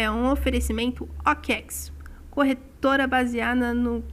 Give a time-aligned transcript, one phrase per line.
[0.00, 1.92] é um oferecimento OKEx,
[2.30, 4.04] corretora baseada no,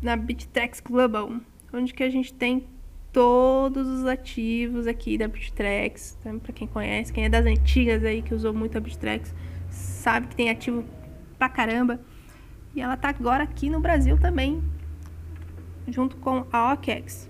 [0.00, 1.32] na Bittrex Global,
[1.72, 2.68] onde que a gente tem
[3.12, 6.16] todos os ativos aqui da Bittrex.
[6.20, 9.34] Então, para quem conhece, quem é das antigas aí que usou muito a Bittrex,
[9.68, 10.84] sabe que tem ativo
[11.36, 12.00] pra caramba.
[12.74, 14.62] E ela tá agora aqui no Brasil também,
[15.88, 17.28] junto com a OKEx.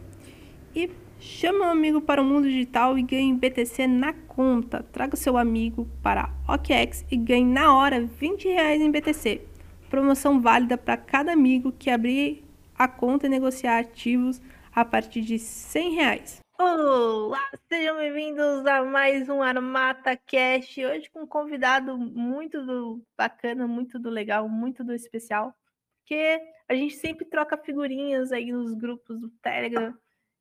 [0.75, 0.91] E
[1.25, 4.83] chama um amigo para o mundo digital e ganhe BTC na conta.
[4.83, 9.41] Traga seu amigo para OKEx e ganhe na hora 20 reais em BTC.
[9.89, 14.41] Promoção válida para cada amigo que abrir a conta e negociar ativos
[14.75, 16.41] a partir de 100 reais.
[16.59, 20.77] Olá, sejam bem-vindos a mais um Armata Cash.
[20.77, 25.55] Hoje com um convidado muito do bacana, muito do legal, muito do especial,
[26.01, 26.39] porque
[26.69, 29.95] a gente sempre troca figurinhas aí nos grupos do Telegram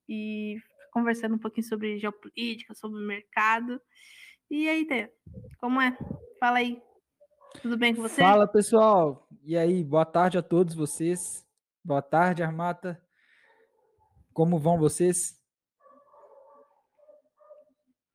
[0.07, 0.57] e
[0.93, 3.81] conversando um pouquinho sobre geopolítica, sobre o mercado.
[4.49, 5.11] E aí, Tê,
[5.59, 5.97] como é?
[6.39, 6.79] Fala aí.
[7.61, 8.21] Tudo bem com você?
[8.21, 9.27] Fala, pessoal.
[9.43, 11.43] E aí, boa tarde a todos vocês.
[11.83, 13.01] Boa tarde, Armata.
[14.31, 15.41] Como vão vocês?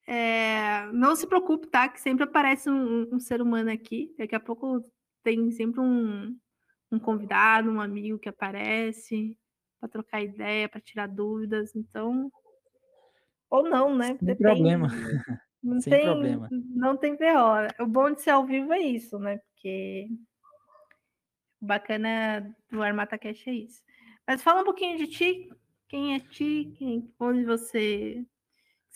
[0.06, 1.88] É, não se preocupe, tá?
[1.88, 4.14] Que sempre aparece um, um, ser humano aqui.
[4.16, 4.80] Daqui a pouco
[5.22, 6.36] tem sempre um,
[6.90, 9.36] um convidado, um amigo que aparece
[9.78, 11.74] para trocar ideia, para tirar dúvidas.
[11.76, 12.30] Então,
[13.50, 14.08] ou não, né?
[14.08, 14.42] Sem Depende.
[14.42, 14.88] problema.
[15.62, 16.48] Não Sem tem, problema.
[16.50, 17.82] Não tem VO.
[17.82, 19.38] O bom de ser ao vivo é isso, né?
[19.38, 20.08] Porque
[21.60, 23.82] o bacana do Armata Cash é isso.
[24.26, 25.48] Mas fala um pouquinho de ti,
[25.88, 28.24] quem é ti, quem, onde você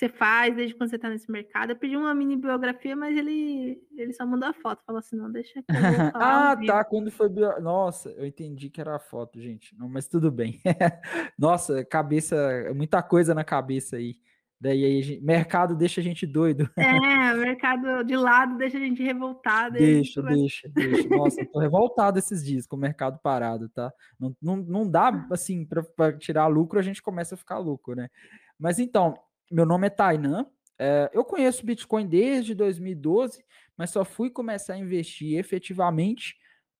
[0.02, 1.70] você faz desde quando você está nesse mercado.
[1.70, 4.82] Eu pedi uma mini biografia, mas ele, ele só mandou a foto.
[4.84, 5.76] Falou assim: não, deixa que eu
[6.14, 6.84] Ah, tá.
[6.84, 7.28] Quando foi.
[7.28, 7.60] Bio...
[7.60, 9.76] Nossa, eu entendi que era a foto, gente.
[9.78, 10.60] Não, mas tudo bem.
[11.38, 12.36] Nossa, cabeça.
[12.74, 14.16] Muita coisa na cabeça aí.
[14.62, 15.24] Daí aí, gente...
[15.24, 16.70] mercado deixa a gente doido.
[16.78, 19.76] É, mercado de lado deixa a gente revoltado.
[19.76, 21.08] Deixa, deixa, deixa.
[21.08, 23.92] Nossa, tô revoltado esses dias com o mercado parado, tá?
[24.20, 28.08] Não, não, não dá, assim, para tirar lucro, a gente começa a ficar louco, né?
[28.56, 29.18] Mas então,
[29.50, 30.46] meu nome é Tainan.
[30.78, 33.44] É, eu conheço Bitcoin desde 2012,
[33.76, 36.36] mas só fui começar a investir efetivamente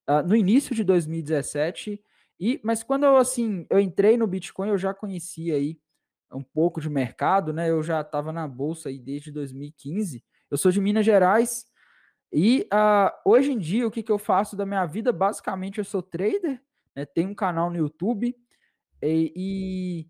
[0.08, 2.00] uh, no início de 2017.
[2.38, 5.76] E, mas quando eu assim eu entrei no Bitcoin, eu já conhecia aí
[6.32, 7.70] um pouco de mercado, né?
[7.70, 10.24] Eu já estava na bolsa aí desde 2015.
[10.50, 11.64] Eu sou de Minas Gerais
[12.32, 15.12] e uh, hoje em dia o que, que eu faço da minha vida?
[15.12, 16.60] Basicamente eu sou trader,
[16.96, 17.04] né?
[17.04, 18.34] Tenho um canal no YouTube
[19.02, 20.08] e, e,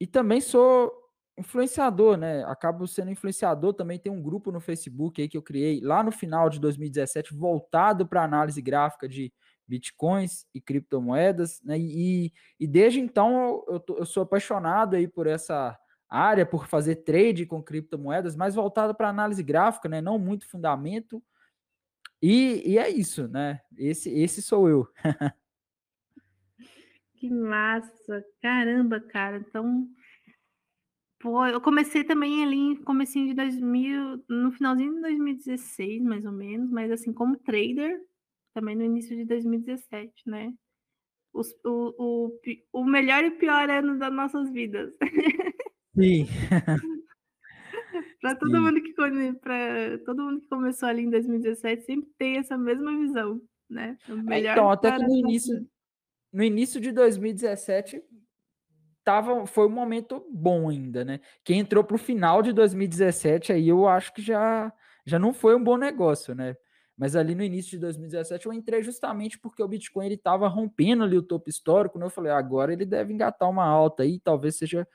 [0.00, 0.92] e também sou
[1.38, 2.44] influenciador, né?
[2.44, 3.72] Acabo sendo influenciador.
[3.74, 7.34] Também tem um grupo no Facebook aí que eu criei lá no final de 2017
[7.34, 9.32] voltado para análise gráfica de
[9.66, 11.78] bitcoins e criptomoedas, né?
[11.78, 16.96] E, e desde então eu, eu, eu sou apaixonado aí por essa área, por fazer
[16.96, 20.00] trade com criptomoedas, mais voltada para análise gráfica, né?
[20.00, 21.22] Não muito fundamento.
[22.22, 23.60] E, e é isso, né?
[23.76, 24.88] Esse, esse sou eu.
[27.16, 28.24] que massa!
[28.40, 29.38] Caramba, cara.
[29.38, 29.88] Então,
[31.18, 36.32] pô, eu comecei também ali em comecinho de 2000, no finalzinho de 2016, mais ou
[36.32, 38.00] menos, mas assim, como trader,
[38.54, 40.52] também no início de 2017, né?
[41.32, 42.40] Os, o, o,
[42.72, 44.94] o melhor e pior ano das nossas vidas.
[45.94, 46.26] Sim.
[48.20, 48.92] para todo mundo que
[49.40, 53.98] para todo mundo que começou ali em 2017 sempre tem essa mesma visão, né?
[54.30, 55.66] É, então, até que no início
[56.32, 58.02] no início de 2017
[59.04, 61.20] tava, foi um momento bom ainda, né?
[61.44, 64.72] Quem entrou para o final de 2017 aí eu acho que já
[65.06, 66.56] já não foi um bom negócio, né?
[66.96, 71.02] Mas ali no início de 2017 eu entrei justamente porque o Bitcoin ele estava rompendo
[71.02, 72.06] ali o topo histórico, né?
[72.06, 74.86] Eu falei, agora ele deve engatar uma alta aí, talvez seja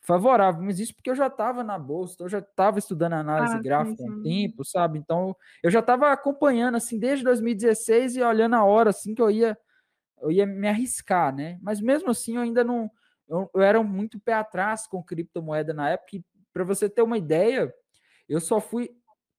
[0.00, 3.54] favorável, mas isso porque eu já estava na bolsa, então eu já estava estudando análise
[3.54, 4.98] ah, gráfica há um tempo, sabe?
[4.98, 9.30] Então eu já estava acompanhando assim desde 2016 e olhando a hora assim que eu
[9.30, 9.56] ia
[10.20, 11.58] eu ia me arriscar, né?
[11.62, 12.90] Mas mesmo assim eu ainda não
[13.28, 16.18] eu, eu era muito pé atrás com criptomoeda na época.
[16.52, 17.72] Para você ter uma ideia,
[18.28, 18.90] eu só fui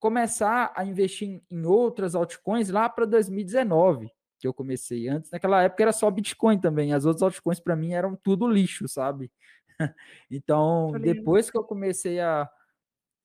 [0.03, 5.07] começar a investir em outras altcoins lá para 2019, que eu comecei.
[5.07, 6.91] Antes, naquela época, era só Bitcoin também.
[6.91, 9.31] As outras altcoins para mim eram tudo lixo, sabe?
[10.29, 12.50] então, depois que eu comecei a,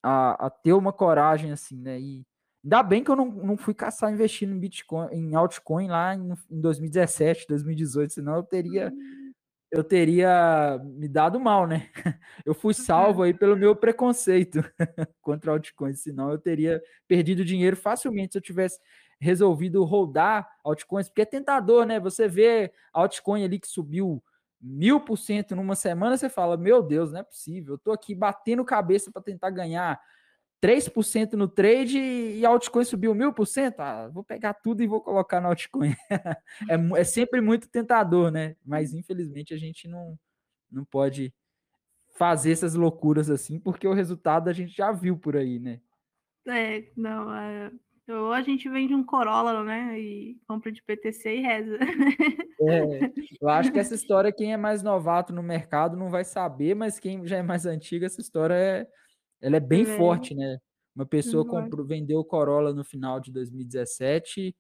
[0.01, 1.99] a, a, ter uma coragem assim, né?
[1.99, 2.25] E
[2.63, 6.33] ainda bem que eu não, não fui caçar investindo em Bitcoin, em altcoin lá em,
[6.49, 8.93] em 2017, 2018, senão eu teria.
[8.95, 9.28] Hum
[9.71, 11.89] eu teria me dado mal, né?
[12.45, 14.61] Eu fui salvo aí pelo meu preconceito
[15.21, 18.81] contra altcoins, senão eu teria perdido dinheiro facilmente se eu tivesse
[19.21, 22.01] resolvido rodar altcoins, porque é tentador, né?
[22.01, 24.23] Você vê altcoin ali que subiu
[24.61, 28.15] mil por cento numa semana, você fala, meu Deus, não é possível, eu tô aqui
[28.15, 30.01] batendo cabeça para tentar ganhar
[30.61, 33.75] 3% no trade e a altcoin subiu 1000%.
[33.79, 35.95] Ah, vou pegar tudo e vou colocar na altcoin.
[36.69, 38.57] é, é sempre muito tentador, né?
[38.65, 40.19] Mas infelizmente a gente não,
[40.71, 41.33] não pode
[42.17, 45.81] fazer essas loucuras assim, porque o resultado a gente já viu por aí, né?
[46.47, 47.71] É, não, é,
[48.09, 50.01] ou a gente vende um Corolla, né?
[50.01, 51.79] E compra de PTC e reza.
[52.63, 52.81] É,
[53.41, 56.99] eu acho que essa história, quem é mais novato no mercado não vai saber, mas
[56.99, 58.89] quem já é mais antigo, essa história é,
[59.41, 59.97] ela é bem é.
[59.97, 60.59] forte, né?
[60.95, 64.55] Uma pessoa comprou, vendeu o Corolla no final de 2017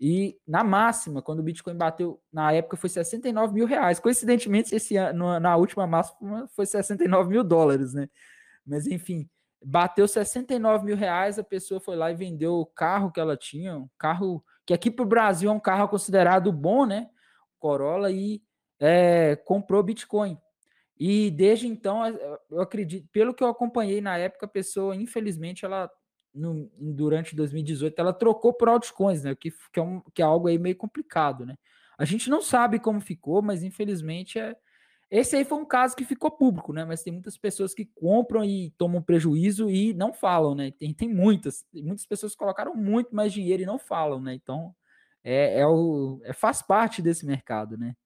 [0.00, 4.00] e na máxima, quando o Bitcoin bateu, na época foi 69 mil reais.
[4.00, 8.08] Coincidentemente, esse ano, na última máxima foi 69 mil dólares, né?
[8.66, 9.28] Mas enfim,
[9.64, 13.76] bateu 69 mil reais, a pessoa foi lá e vendeu o carro que ela tinha,
[13.76, 17.08] um carro que aqui para o Brasil é um carro considerado bom, né?
[17.58, 18.42] Corolla, e
[18.80, 20.36] é, comprou Bitcoin.
[21.04, 22.06] E desde então,
[22.48, 25.90] eu acredito, pelo que eu acompanhei na época, a pessoa, infelizmente, ela
[26.32, 29.34] no, durante 2018, ela trocou por altcoins, né?
[29.34, 31.56] Que, que, é um, que é algo aí meio complicado, né?
[31.98, 34.54] A gente não sabe como ficou, mas infelizmente é,
[35.10, 36.84] esse aí foi um caso que ficou público, né?
[36.84, 40.70] Mas tem muitas pessoas que compram e tomam prejuízo e não falam, né?
[40.70, 44.34] Tem, tem muitas, muitas pessoas colocaram muito mais dinheiro e não falam, né?
[44.34, 44.72] Então
[45.24, 47.96] é, é o, é, faz parte desse mercado, né?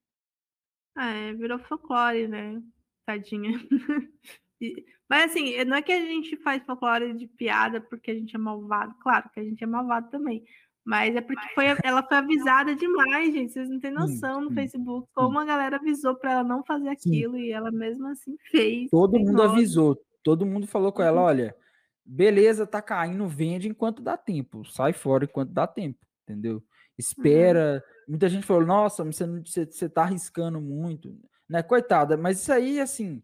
[0.96, 2.58] É, virou folclore, né?
[3.06, 3.53] Tadinha.
[5.08, 8.38] Mas assim, não é que a gente faz folclore de piada porque a gente é
[8.38, 8.94] malvado.
[9.00, 10.44] Claro que a gente é malvado também.
[10.85, 13.53] Mas é porque foi, ela foi avisada demais, gente.
[13.53, 17.35] Vocês não têm noção no Facebook como a galera avisou para ela não fazer aquilo
[17.35, 17.41] sim.
[17.41, 18.88] e ela mesmo assim fez.
[18.88, 19.50] Todo mundo nome.
[19.50, 21.26] avisou, todo mundo falou com ela: uhum.
[21.26, 21.56] olha,
[22.05, 26.62] beleza, tá caindo, vende enquanto dá tempo, sai fora enquanto dá tempo, entendeu?
[26.97, 27.82] Espera.
[27.85, 28.11] Uhum.
[28.11, 31.62] Muita gente falou: nossa, você, você tá arriscando muito, né?
[31.62, 33.22] Coitada, mas isso aí, assim,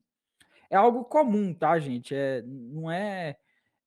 [0.71, 2.15] é algo comum, tá, gente?
[2.15, 3.37] É, não é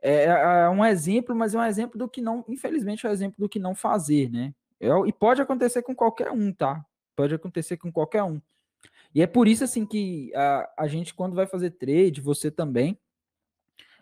[0.02, 3.14] é, é, é, um exemplo, mas é um exemplo do que não, infelizmente, é um
[3.14, 4.54] exemplo do que não fazer, né?
[4.80, 6.86] É, e pode acontecer com qualquer um, tá?
[7.16, 8.40] Pode acontecer com qualquer um.
[9.16, 13.00] E é por isso, assim, que a, a gente, quando vai fazer trade, você também,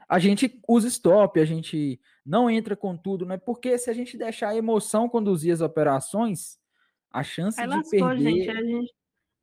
[0.09, 3.37] a gente usa stop, a gente não entra com tudo, né?
[3.37, 6.59] Porque se a gente deixar a emoção conduzir as operações,
[7.09, 8.23] a chance Aí de lascou, perder...
[8.23, 8.93] Gente, a, gente,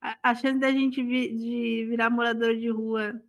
[0.01, 3.21] a, a chance da gente vi, de virar morador de rua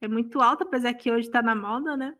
[0.00, 2.14] é muito alta, apesar que hoje tá na moda, né?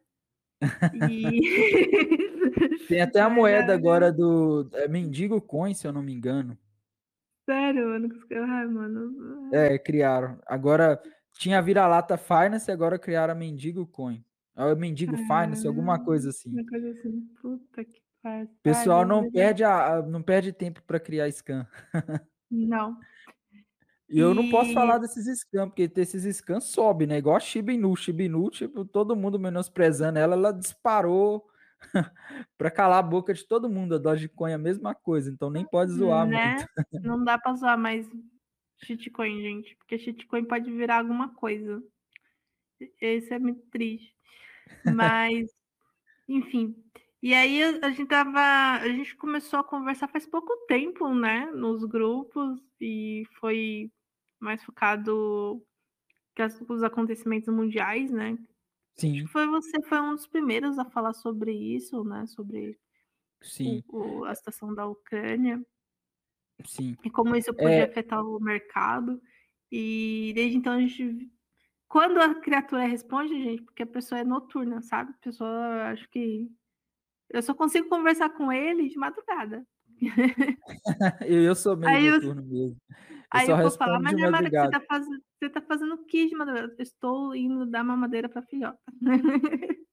[1.11, 1.41] E...
[2.89, 6.59] Tem até a moeda agora do é Mendigo Coin, se eu não me engano.
[7.49, 8.09] Sério, mano?
[8.33, 9.55] Ai, mano.
[9.55, 10.39] É, criaram.
[10.47, 11.01] Agora
[11.33, 14.25] tinha a vira-lata Finance, agora criaram a Mendigo Coin.
[14.57, 16.51] É o Mendigo ah, Finance, alguma coisa assim.
[16.51, 17.21] Uma coisa assim.
[17.41, 18.49] Puta que pariu.
[18.63, 21.67] Pessoal não perde, a, não perde tempo para criar scan.
[22.51, 22.99] Não.
[24.11, 27.19] E eu não posso falar desses scams, porque esses scams sobe, né?
[27.19, 27.95] Igual a Shiba Inu.
[27.95, 31.47] Shiba Inu, tipo, todo mundo menosprezando ela, ela disparou
[32.59, 33.95] para calar a boca de todo mundo.
[33.95, 36.57] A Dogecoin é a mesma coisa, então nem pode zoar né?
[36.57, 36.67] muito.
[37.07, 38.11] Não dá para zoar mais
[38.83, 41.81] shitcoin, gente, porque shitcoin pode virar alguma coisa.
[43.01, 44.13] Esse é muito triste.
[44.93, 45.49] Mas,
[46.29, 46.75] enfim.
[47.23, 51.85] E aí a gente tava, a gente começou a conversar faz pouco tempo, né, nos
[51.85, 53.91] grupos e foi
[54.41, 55.63] mais focado
[56.69, 58.39] os acontecimentos mundiais, né?
[58.97, 59.27] Sim.
[59.27, 62.27] Foi você foi um dos primeiros a falar sobre isso, né?
[62.27, 62.79] Sobre
[63.43, 63.83] Sim.
[63.89, 65.65] O, a situação da Ucrânia.
[66.65, 66.97] Sim.
[67.05, 67.85] E como isso podia é...
[67.85, 69.21] afetar o mercado.
[69.71, 71.31] E desde então a gente.
[71.89, 75.13] Quando a criatura responde, gente, porque a pessoa é noturna, sabe?
[75.13, 76.51] A pessoa, acho que.
[77.29, 79.65] Eu só consigo conversar com ele de madrugada.
[81.27, 82.47] eu sou meio Aí noturno eu...
[82.47, 82.77] mesmo.
[83.33, 86.27] Aí eu, vou falar, mas é que você tá fazendo, você tá fazendo o que
[86.27, 86.75] de madrugada?
[86.77, 88.79] Eu estou indo dar mamadeira para filhota.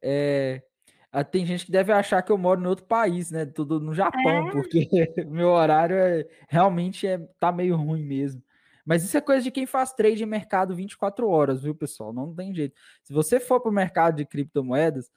[0.00, 0.62] é,
[1.10, 3.46] ah, tem gente que deve achar que eu moro em outro país, né?
[3.46, 4.50] Tudo no Japão, é.
[4.52, 8.42] porque meu horário é, realmente é, tá meio ruim mesmo.
[8.84, 12.12] Mas isso é coisa de quem faz trade em mercado 24 horas, viu, pessoal?
[12.12, 12.74] Não tem jeito.
[13.02, 15.10] Se você for para o mercado de criptomoedas,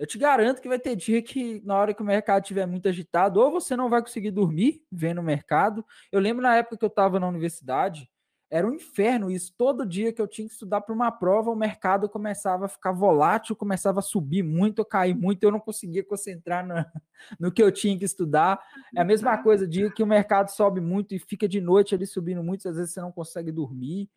[0.00, 2.88] eu te garanto que vai ter dia que, na hora que o mercado estiver muito
[2.88, 5.84] agitado, ou você não vai conseguir dormir vendo o mercado.
[6.10, 8.08] Eu lembro na época que eu estava na universidade,
[8.50, 9.52] era um inferno isso.
[9.58, 12.92] Todo dia que eu tinha que estudar para uma prova, o mercado começava a ficar
[12.92, 16.74] volátil, começava a subir muito, a cair muito, eu não conseguia concentrar no,
[17.38, 18.58] no que eu tinha que estudar.
[18.96, 22.06] É a mesma coisa, dia que o mercado sobe muito e fica de noite ali
[22.06, 24.08] subindo muito, às vezes você não consegue dormir.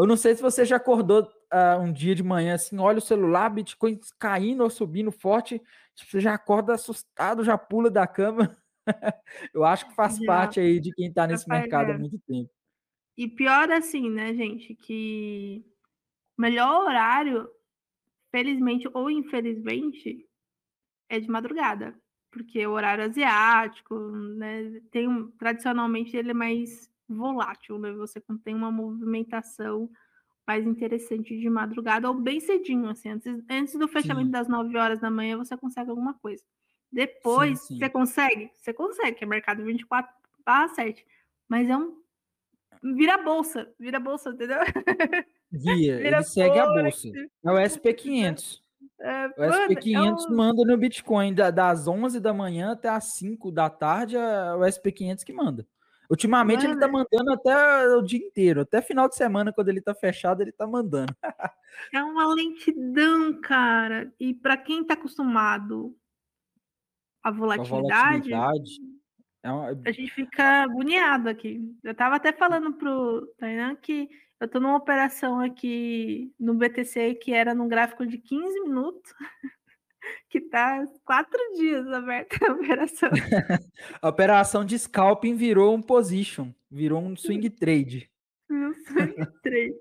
[0.00, 3.02] Eu não sei se você já acordou uh, um dia de manhã assim, olha o
[3.02, 5.60] celular, Bitcoin caindo ou subindo forte,
[5.94, 8.56] tipo, você já acorda assustado, já pula da cama.
[9.54, 10.26] Eu acho que faz já.
[10.26, 12.50] parte aí de quem está nesse mercado há muito tempo.
[13.16, 15.64] E pior assim, né, gente, que
[16.38, 17.48] melhor horário
[18.30, 20.26] felizmente ou infelizmente,
[21.08, 21.94] é de madrugada,
[22.30, 23.94] porque o horário asiático,
[24.36, 27.92] né, tem tradicionalmente ele é mais volátil, né?
[27.92, 29.90] Você tem uma movimentação
[30.46, 34.32] mais interessante de madrugada ou bem cedinho, assim, antes, antes do fechamento sim.
[34.32, 36.42] das 9 horas da manhã você consegue alguma coisa.
[36.90, 37.78] Depois, sim, sim.
[37.78, 38.50] você consegue?
[38.56, 40.12] Você consegue, que é mercado 24
[40.44, 41.06] barra 7.
[41.48, 42.00] Mas é um.
[42.82, 44.58] Vira bolsa, vira bolsa, entendeu?
[45.52, 47.08] Via, vira ele segue a bolsa.
[47.44, 48.60] É o SP500.
[48.98, 50.36] É, o SP500 é um...
[50.36, 55.24] manda no Bitcoin das 11 da manhã até as 5 da tarde, é o SP500
[55.24, 55.66] que manda.
[56.10, 56.74] Ultimamente Mano.
[56.74, 60.42] ele tá mandando até o dia inteiro, até final de semana, quando ele tá fechado,
[60.42, 61.14] ele tá mandando.
[61.94, 64.12] é uma lentidão, cara.
[64.18, 65.96] E para quem tá acostumado
[67.22, 68.80] à volatilidade, a, volatilidade
[69.42, 69.80] é uma...
[69.86, 71.60] a gente fica agoniado aqui.
[71.84, 74.08] Eu tava até falando pro Tainan que
[74.40, 79.14] eu tô numa operação aqui no BTC que era num gráfico de 15 minutos.
[80.28, 83.10] que tá quatro dias aberta a operação.
[84.00, 88.10] a operação de scalping virou um position, virou um swing trade.
[88.50, 89.74] Um swing trade.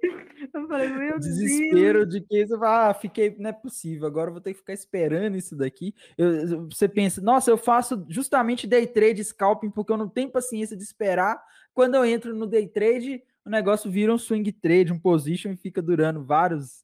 [0.53, 2.13] Eu falei, meu Desespero Deus.
[2.13, 5.35] de que isso, ah, fiquei, não é possível, agora eu vou ter que ficar esperando
[5.35, 5.93] isso daqui.
[6.17, 10.77] Eu, você pensa, nossa, eu faço justamente day trade scalping porque eu não tenho paciência
[10.77, 11.41] de esperar.
[11.73, 15.57] Quando eu entro no day trade, o negócio vira um swing trade, um position e
[15.57, 16.83] fica durando vários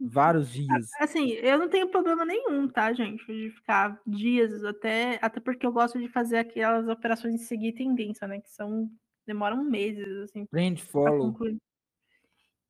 [0.00, 0.90] vários dias.
[1.00, 5.72] Assim, eu não tenho problema nenhum, tá, gente, de ficar dias até, até porque eu
[5.72, 8.90] gosto de fazer aquelas operações de seguir tendência, né, que são
[9.26, 10.46] demoram meses assim.
[10.46, 11.36] Trend follow.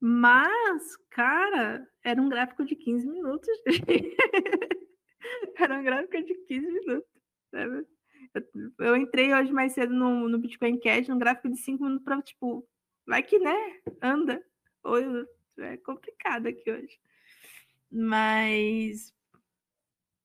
[0.01, 3.49] Mas, cara, era um gráfico de 15 minutos.
[5.59, 7.09] era um gráfico de 15 minutos.
[7.51, 7.87] Sabe?
[8.35, 12.05] Eu, eu entrei hoje mais cedo no, no Bitcoin Cash, num gráfico de 5 minutos
[12.05, 12.67] para tipo,
[13.07, 14.43] vai que né, anda.
[14.85, 15.27] Oi,
[15.59, 16.99] é complicado aqui hoje.
[17.91, 19.13] Mas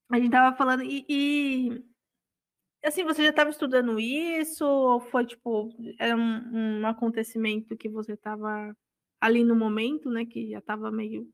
[0.10, 1.84] a gente tava falando e, e
[2.84, 8.14] assim, você já estava estudando isso ou foi tipo era um, um acontecimento que você
[8.14, 8.76] estava
[9.22, 11.30] ali no momento, né, que já estava meio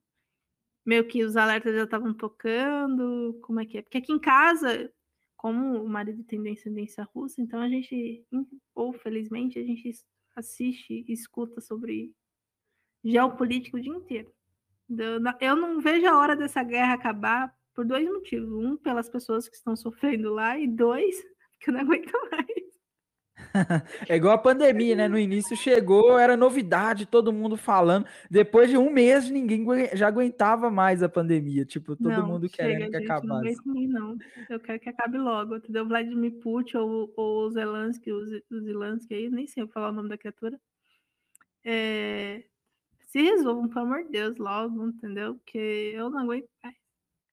[0.86, 3.82] meio que os alertas já estavam tocando, como é que é?
[3.82, 4.92] Porque aqui em casa,
[5.36, 8.26] como o marido tem descendência russa, então a gente,
[8.74, 9.92] ou felizmente, a gente
[10.36, 12.14] assiste e escuta sobre
[13.04, 14.34] geopolítica o dia inteiro.
[15.40, 18.50] Eu não vejo a hora dessa guerra acabar por dois motivos.
[18.50, 21.16] Um, pelas pessoas que estão sofrendo lá, e dois,
[21.62, 22.68] que eu não aguento mais.
[24.10, 25.08] é igual a pandemia, né?
[25.08, 28.08] No início chegou, era novidade, todo mundo falando.
[28.32, 31.64] Depois de um mês, ninguém já aguentava mais a pandemia.
[31.66, 33.58] Tipo, todo não, mundo chega, querendo que gente, acabasse.
[33.64, 34.18] Não mim, não.
[34.50, 35.58] Eu quero que acabe logo.
[35.58, 35.88] Entendeu?
[35.88, 38.26] Vladimir Putin ou, ou o Zelensky, o
[38.60, 40.60] Zelensky aí, nem sei falar o nome da criatura.
[41.64, 42.27] É,
[43.08, 45.36] se resolvam, pelo amor de Deus, logo, entendeu?
[45.36, 46.76] Porque eu não aguento mais.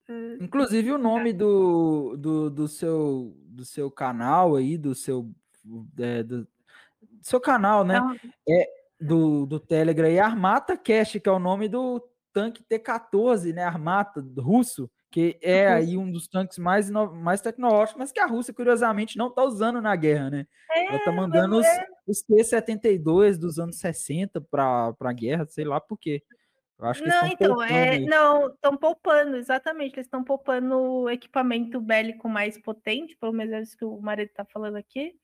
[0.09, 0.45] É...
[0.45, 5.31] Inclusive o nome do, do, do, seu, do seu canal aí, do seu,
[5.99, 6.47] é, do,
[7.21, 8.01] seu canal, né?
[8.49, 8.69] É,
[9.01, 12.01] do, do Telegram e Armata Cash, que é o nome do
[12.33, 13.65] tanque T-14, né?
[13.65, 18.53] Armata russo que é aí um dos tanques mais, mais tecnológicos, mas que a Rússia,
[18.53, 20.47] curiosamente, não está usando na guerra, né?
[20.69, 21.87] É, Ela está mandando os, é.
[21.89, 26.23] os T-72 dos anos 60 para a guerra, sei lá por quê.
[26.79, 32.29] Eu acho que não, então, é, não, estão poupando, exatamente, eles estão poupando equipamento bélico
[32.29, 35.15] mais potente, pelo menos é isso que o marido está falando aqui,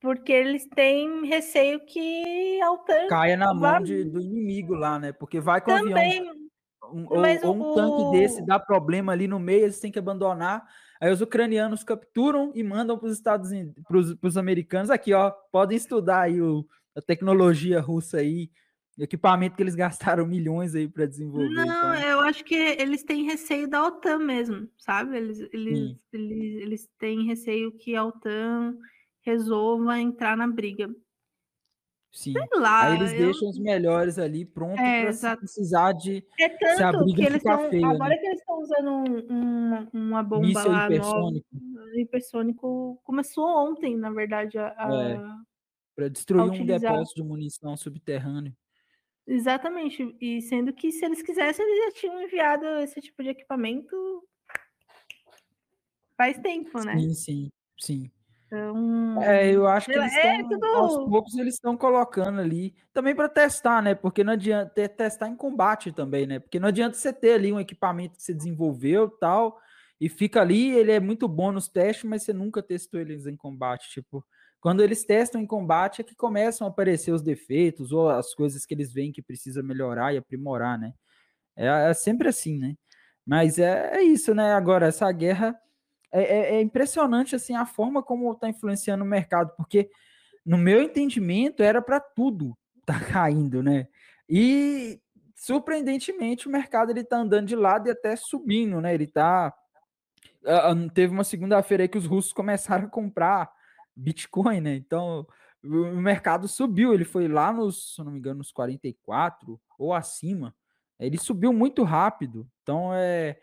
[0.00, 5.12] porque eles têm receio que a OTAN caia na mão de, do inimigo lá, né?
[5.12, 6.46] Porque vai com Também, avião
[6.92, 7.74] um, ou, ou, um o...
[7.74, 10.64] tanque desse dá problema ali no meio, eles têm que abandonar.
[11.00, 14.90] Aí os ucranianos capturam e mandam para os Estados Unidos, para os americanos.
[14.90, 18.50] Aqui, ó, podem estudar aí o, a tecnologia russa aí,
[18.98, 21.48] equipamento que eles gastaram milhões aí para desenvolver.
[21.50, 21.94] Não, então.
[21.94, 25.16] eu acho que eles têm receio da OTAN mesmo, sabe?
[25.16, 28.76] Eles, eles, eles, eles têm receio que a OTAN
[29.22, 30.88] resolva entrar na briga.
[32.16, 32.32] Sim.
[32.32, 33.18] Sei lá, Aí eles eu...
[33.18, 37.22] deixam os melhores ali prontos é, para precisar de é tanto se a briga que
[37.26, 37.86] eles ficar tão, feia.
[37.86, 38.16] Agora né?
[38.16, 41.46] que eles estão usando um, um, uma bomba Míssel lá hipersônico.
[41.52, 45.20] Nova, hipersônico começou ontem, na verdade, a, é,
[45.94, 48.56] para destruir um depósito de munição subterrâneo.
[49.26, 50.16] Exatamente.
[50.18, 53.94] E sendo que se eles quisessem, eles já tinham enviado esse tipo de equipamento
[56.16, 56.98] faz tempo, né?
[56.98, 58.10] Sim, sim, sim.
[58.46, 60.66] Então, é, eu acho que eles é, estão, tudo...
[60.66, 63.94] aos poucos eles estão colocando ali, também para testar, né?
[63.94, 66.38] Porque não adianta testar em combate também, né?
[66.38, 69.58] Porque não adianta você ter ali um equipamento que você desenvolveu tal,
[70.00, 73.36] e fica ali, ele é muito bom nos testes, mas você nunca testou eles em
[73.36, 73.90] combate.
[73.90, 74.24] Tipo,
[74.60, 78.66] quando eles testam em combate é que começam a aparecer os defeitos ou as coisas
[78.66, 80.92] que eles veem que precisa melhorar e aprimorar, né?
[81.56, 82.74] É, é sempre assim, né?
[83.24, 84.52] Mas é, é isso, né?
[84.52, 85.58] Agora, essa guerra
[86.12, 89.90] é, é, é impressionante assim a forma como está influenciando o mercado, porque
[90.44, 93.88] no meu entendimento era para tudo tá caindo, né?
[94.28, 95.00] E
[95.34, 98.94] surpreendentemente o mercado ele tá andando de lado e até subindo, né?
[98.94, 99.52] Ele tá
[100.94, 103.50] teve uma segunda-feira aí que os russos começaram a comprar
[103.94, 104.76] Bitcoin, né?
[104.76, 105.26] Então
[105.62, 110.54] o mercado subiu, ele foi lá nos, se não me engano, nos 44 ou acima.
[110.98, 112.48] Ele subiu muito rápido.
[112.62, 113.38] Então é,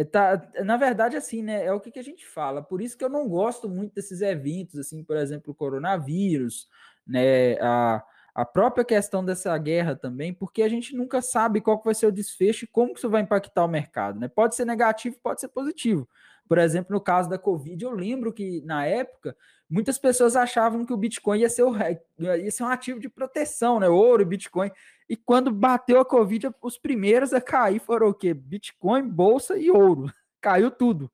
[0.00, 2.62] é tá, na verdade assim, né, é o que, que a gente fala.
[2.62, 6.68] Por isso que eu não gosto muito desses eventos assim, por exemplo, o coronavírus,
[7.06, 8.04] né, a
[8.38, 12.12] a própria questão dessa guerra também, porque a gente nunca sabe qual vai ser o
[12.12, 14.28] desfecho e como que isso vai impactar o mercado, né?
[14.28, 16.08] Pode ser negativo, pode ser positivo.
[16.46, 19.36] Por exemplo, no caso da Covid, eu lembro que na época
[19.68, 21.76] muitas pessoas achavam que o Bitcoin ia ser, o,
[22.20, 23.88] ia ser um ativo de proteção, né?
[23.88, 24.70] Ouro, Bitcoin.
[25.08, 28.34] E quando bateu a Covid, os primeiros a cair foram o quê?
[28.34, 30.12] Bitcoin, bolsa e ouro.
[30.40, 31.10] Caiu tudo.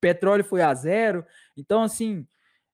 [0.00, 1.24] Petróleo foi a zero.
[1.56, 2.26] Então, assim,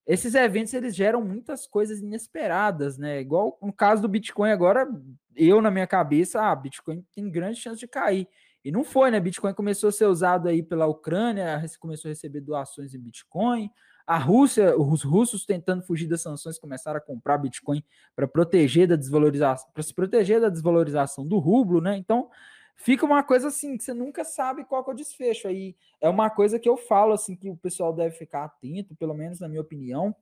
[0.06, 3.20] esses eventos eles geram muitas coisas inesperadas, né?
[3.20, 4.88] Igual no caso do Bitcoin agora,
[5.34, 8.28] eu na minha cabeça, ah, Bitcoin tem grande chance de cair.
[8.64, 9.20] E não foi, né?
[9.20, 13.70] Bitcoin começou a ser usado aí pela Ucrânia, começou a receber doações em Bitcoin.
[14.06, 17.82] A Rússia, os russos tentando fugir das sanções começaram a comprar Bitcoin
[18.14, 21.96] para proteger da desvalorização, para se proteger da desvalorização do rublo, né?
[21.96, 22.30] Então,
[22.76, 25.48] fica uma coisa assim que você nunca sabe qual é o desfecho.
[25.48, 29.12] Aí é uma coisa que eu falo assim que o pessoal deve ficar atento, pelo
[29.12, 30.14] menos na minha opinião,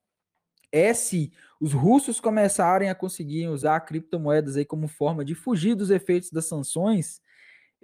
[0.73, 5.91] é se os russos começarem a conseguir usar criptomoedas aí como forma de fugir dos
[5.91, 7.21] efeitos das sanções.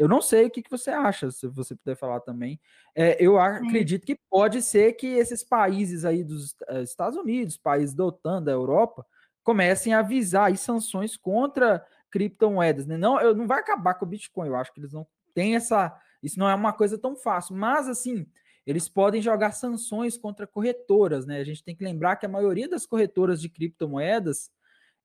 [0.00, 2.59] Eu não sei o que, que você acha, se você puder falar também.
[2.95, 7.95] É, eu acredito que pode ser que esses países aí dos uh, Estados Unidos, países
[7.95, 9.04] da OTAN, da Europa,
[9.42, 12.97] comecem a avisar aí sanções contra criptomoedas, né?
[12.97, 15.95] Não, eu, não vai acabar com o Bitcoin, eu acho que eles não têm essa.
[16.23, 18.26] Isso não é uma coisa tão fácil, mas assim,
[18.66, 21.40] eles podem jogar sanções contra corretoras, né?
[21.40, 24.50] A gente tem que lembrar que a maioria das corretoras de criptomoedas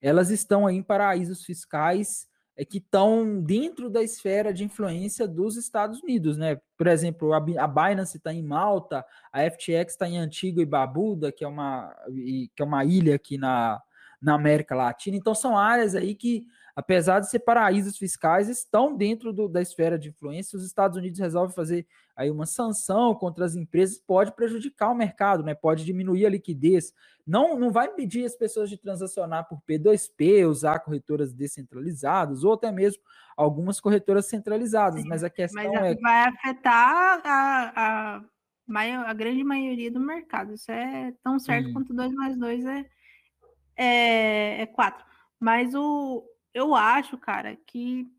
[0.01, 5.57] elas estão aí em paraísos fiscais é, que estão dentro da esfera de influência dos
[5.57, 6.59] Estados Unidos, né?
[6.77, 11.31] Por exemplo, a, a Binance está em Malta, a FTX está em Antigua e Barbuda,
[11.31, 13.81] que é uma, que é uma ilha aqui na,
[14.21, 15.17] na América Latina.
[15.17, 19.97] Então, são áreas aí que apesar de ser paraísos fiscais, estão dentro do, da esfera
[19.97, 20.57] de influência.
[20.57, 25.41] Os Estados Unidos resolvem fazer aí uma sanção contra as empresas, pode prejudicar o mercado,
[25.41, 25.55] né?
[25.55, 26.93] Pode diminuir a liquidez.
[27.25, 32.71] Não, não vai impedir as pessoas de transacionar por P2P, usar corretoras descentralizadas ou até
[32.71, 33.01] mesmo
[33.37, 35.01] algumas corretoras centralizadas.
[35.01, 40.53] Sim, mas a questão mas é vai afetar a, a, a, grande maioria do mercado.
[40.53, 41.73] Isso é tão certo Sim.
[41.73, 42.85] quanto 2 mais 2 é,
[43.77, 45.05] é, é 4.
[45.39, 46.23] Mas o,
[46.55, 48.09] eu acho, cara, que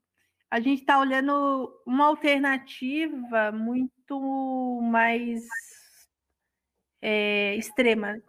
[0.51, 5.49] a gente está olhando uma alternativa muito mais
[7.01, 8.21] é, extrema,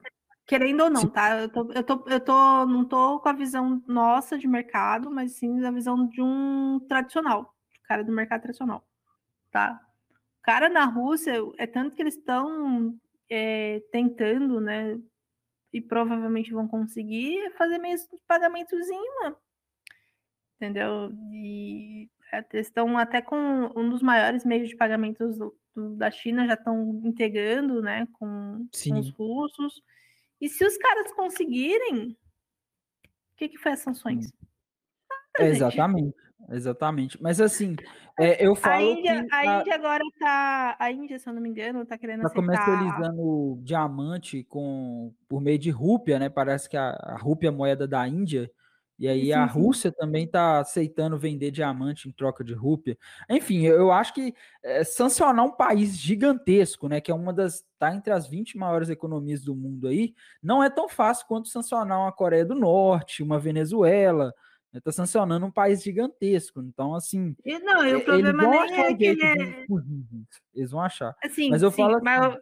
[0.46, 1.42] querendo ou não, tá?
[1.42, 5.34] Eu, tô, eu, tô, eu tô, não tô com a visão nossa de mercado, mas
[5.34, 8.88] sim a visão de um tradicional, cara do mercado tradicional,
[9.52, 9.78] tá?
[10.40, 12.98] O cara na Rússia, é tanto que eles estão
[13.30, 14.98] é, tentando, né?
[15.74, 19.38] E provavelmente vão conseguir fazer meio de pagamentozinho, mano
[20.58, 21.12] entendeu?
[21.32, 22.10] E
[22.54, 27.02] estão até com um dos maiores meios de pagamentos do, do, da China, já estão
[27.06, 29.82] integrando né, com, com, os russos.
[30.42, 34.32] E se os caras conseguirem, o que, que foi as sanções?
[35.40, 36.16] Nada, exatamente,
[36.50, 37.22] exatamente.
[37.22, 37.76] Mas assim,
[38.20, 38.76] é, eu falo.
[38.76, 40.76] A Índia, que, a, a Índia agora está.
[40.80, 45.60] A Índia, se eu não me engano, está querendo tá comercializando diamante com, por meio
[45.60, 46.30] de rúpia, né?
[46.30, 48.52] Parece que a, a rúpia é a moeda da Índia.
[49.00, 49.98] E aí a Rússia sim.
[49.98, 52.98] também está aceitando vender diamante em troca de rúpia.
[53.30, 54.34] Enfim, eu acho que
[54.64, 58.90] é, sancionar um país gigantesco, né, que é uma das tá entre as 20 maiores
[58.90, 63.40] economias do mundo aí, não é tão fácil quanto sancionar uma Coreia do Norte, uma
[63.40, 64.34] Venezuela.
[64.74, 66.60] Né, tá sancionando um país gigantesco.
[66.62, 67.36] Então, assim.
[67.46, 69.66] E não, e o problema nem é que ele é...
[70.56, 71.16] Eles vão achar.
[71.24, 71.96] Assim, mas eu sim, falo.
[71.96, 72.38] Assim, mas,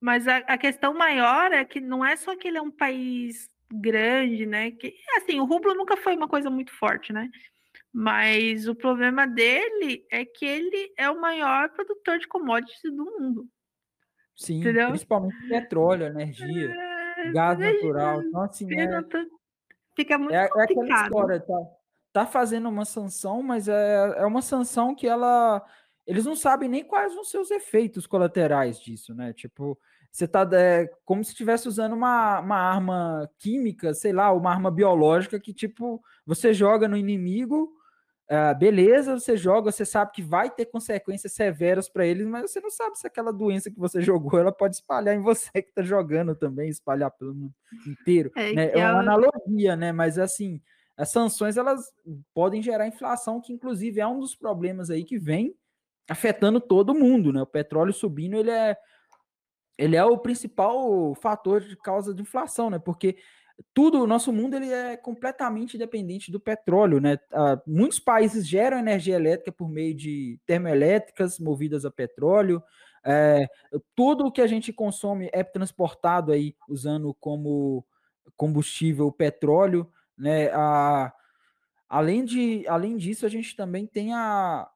[0.00, 3.53] mas a, a questão maior é que não é só que ele é um país
[3.80, 4.70] grande, né?
[4.70, 7.28] Que assim, o rublo nunca foi uma coisa muito forte, né?
[7.92, 13.48] Mas o problema dele é que ele é o maior produtor de commodities do mundo.
[14.36, 14.88] Sim, entendeu?
[14.88, 16.74] principalmente petróleo, energia,
[17.18, 18.20] é, gás natural.
[18.22, 18.88] Então, assim, é,
[19.94, 20.58] fica muito é, complicado.
[20.58, 21.58] É aquela história, tá,
[22.12, 25.64] tá fazendo uma sanção, mas é, é uma sanção que ela.
[26.04, 29.32] Eles não sabem nem quais vão ser os efeitos colaterais disso, né?
[29.32, 29.78] Tipo,
[30.14, 34.70] você tá é, como se estivesse usando uma, uma arma química, sei lá, uma arma
[34.70, 37.72] biológica que, tipo, você joga no inimigo,
[38.24, 42.58] Uh, beleza, você joga, você sabe que vai ter consequências severas para eles, mas você
[42.58, 45.82] não sabe se aquela doença que você jogou ela pode espalhar em você que está
[45.82, 47.54] jogando também, espalhar pelo mundo
[47.86, 48.32] inteiro.
[48.34, 48.70] É, né?
[48.72, 49.92] é uma analogia, né?
[49.92, 50.58] Mas assim,
[50.96, 51.92] as sanções elas
[52.32, 55.54] podem gerar inflação, que inclusive é um dos problemas aí que vem
[56.08, 57.42] afetando todo mundo, né?
[57.42, 58.74] O petróleo subindo, ele é
[59.76, 62.78] ele é o principal fator de causa de inflação, né?
[62.78, 63.16] Porque
[63.72, 67.18] tudo, o nosso mundo ele é completamente dependente do petróleo, né?
[67.32, 72.62] Uh, muitos países geram energia elétrica por meio de termoelétricas movidas a petróleo.
[73.06, 73.46] É,
[73.94, 77.84] tudo o que a gente consome é transportado aí usando como
[78.36, 80.48] combustível petróleo, né?
[80.48, 81.12] Uh,
[81.88, 84.68] além, de, além disso, a gente também tem a.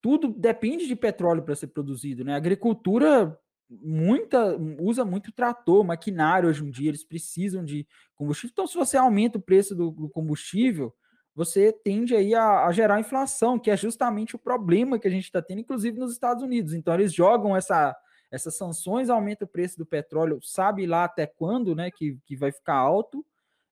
[0.00, 2.32] Tudo depende de petróleo para ser produzido, né?
[2.32, 3.38] A agricultura
[3.70, 8.50] muita usa muito trator, maquinário hoje em dia, eles precisam de combustível.
[8.52, 10.92] Então, se você aumenta o preço do, do combustível,
[11.34, 15.24] você tende aí a, a, gerar inflação, que é justamente o problema que a gente
[15.24, 16.74] está tendo, inclusive nos Estados Unidos.
[16.74, 17.96] Então, eles jogam essa,
[18.30, 22.50] essas sanções, aumenta o preço do petróleo, sabe lá até quando, né, que, que vai
[22.50, 23.24] ficar alto,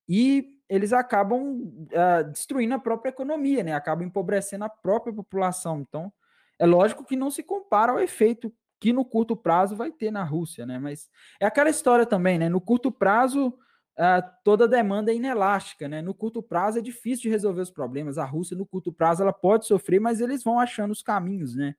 [0.08, 5.80] e eles acabam uh, destruindo a própria economia, né, acabam empobrecendo a própria população.
[5.80, 6.12] Então,
[6.58, 10.22] é lógico que não se compara ao efeito que no curto prazo vai ter na
[10.22, 10.78] Rússia, né?
[10.78, 11.08] Mas
[11.40, 12.48] é aquela história também, né?
[12.48, 16.00] No curto prazo, uh, toda demanda é inelástica, né?
[16.00, 18.18] No curto prazo é difícil de resolver os problemas.
[18.18, 21.74] A Rússia, no curto prazo, ela pode sofrer, mas eles vão achando os caminhos, né?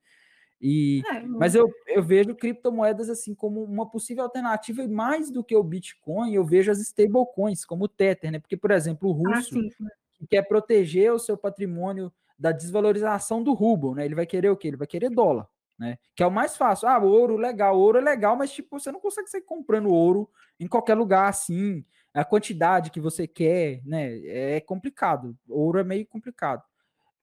[0.61, 5.41] E, é, mas eu, eu vejo criptomoedas assim como uma possível alternativa e mais do
[5.41, 8.39] que o Bitcoin, eu vejo as stablecoins como o Tether, né?
[8.39, 13.41] Porque, por exemplo, o ah, russo ah, que quer proteger o seu patrimônio da desvalorização
[13.41, 14.03] do ruble, né?
[14.03, 14.67] Ele vai querer o quê?
[14.67, 15.47] Ele vai querer dólar
[15.79, 15.97] né?
[16.13, 16.89] Que é o mais fácil.
[16.89, 20.67] Ah, ouro, legal, ouro é legal, mas tipo, você não consegue sair comprando ouro em
[20.67, 21.85] qualquer lugar assim.
[22.13, 24.19] A quantidade que você quer, né?
[24.25, 25.37] É complicado.
[25.47, 26.61] Ouro é meio complicado.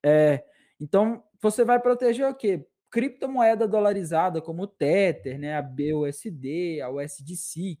[0.03, 0.43] É,
[0.79, 2.65] então, você vai proteger o quê?
[2.89, 5.55] Criptomoeda dolarizada como o Tether, né?
[5.55, 7.77] A BUSD, a USDC.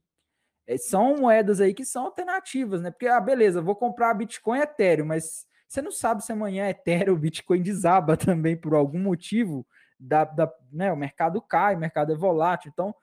[0.67, 2.91] É, são moedas aí que são alternativas, né?
[2.91, 7.61] Porque, ah, beleza, vou comprar Bitcoin Ethereum, mas você não sabe se amanhã Ethereum, Bitcoin
[7.63, 9.65] desaba também por algum motivo
[9.99, 12.71] da, da, né, o mercado cai, o mercado é volátil.
[12.73, 12.93] Então,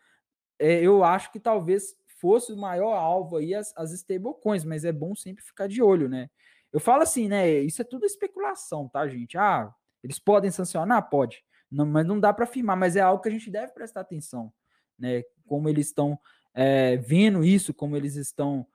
[0.58, 4.92] é, eu acho que talvez fosse o maior alvo aí as, as stablecoins, mas é
[4.92, 6.30] bom sempre ficar de olho, né?
[6.72, 7.50] Eu falo assim, né?
[7.50, 9.36] Isso é tudo especulação, tá, gente?
[9.38, 11.08] Ah, eles podem sancionar?
[11.08, 11.44] Pode.
[11.70, 14.52] Não, mas não dá para afirmar, mas é algo que a gente deve prestar atenção,
[14.98, 15.22] né?
[15.46, 16.18] Como eles estão
[16.54, 18.66] é, vendo isso, como eles estão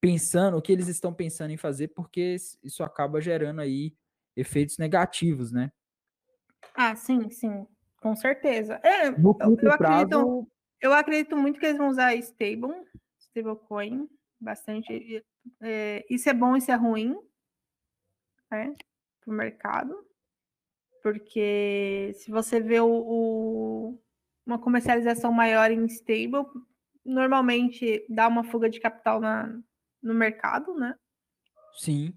[0.00, 3.94] pensando, o que eles estão pensando em fazer, porque isso acaba gerando aí
[4.34, 5.70] efeitos negativos, né?
[6.76, 7.66] Ah, sim, sim,
[8.02, 8.78] com certeza.
[8.84, 10.48] É, eu, eu acredito,
[10.80, 12.74] eu acredito muito que eles vão usar stable,
[13.18, 14.08] stablecoin,
[14.38, 15.24] bastante.
[15.62, 17.16] É, isso é bom, isso é ruim,
[18.50, 18.74] né,
[19.20, 20.06] para o mercado,
[21.02, 24.02] porque se você vê o, o,
[24.44, 26.44] uma comercialização maior em stable,
[27.04, 29.58] normalmente dá uma fuga de capital na,
[30.02, 30.94] no mercado, né?
[31.74, 32.12] Sim.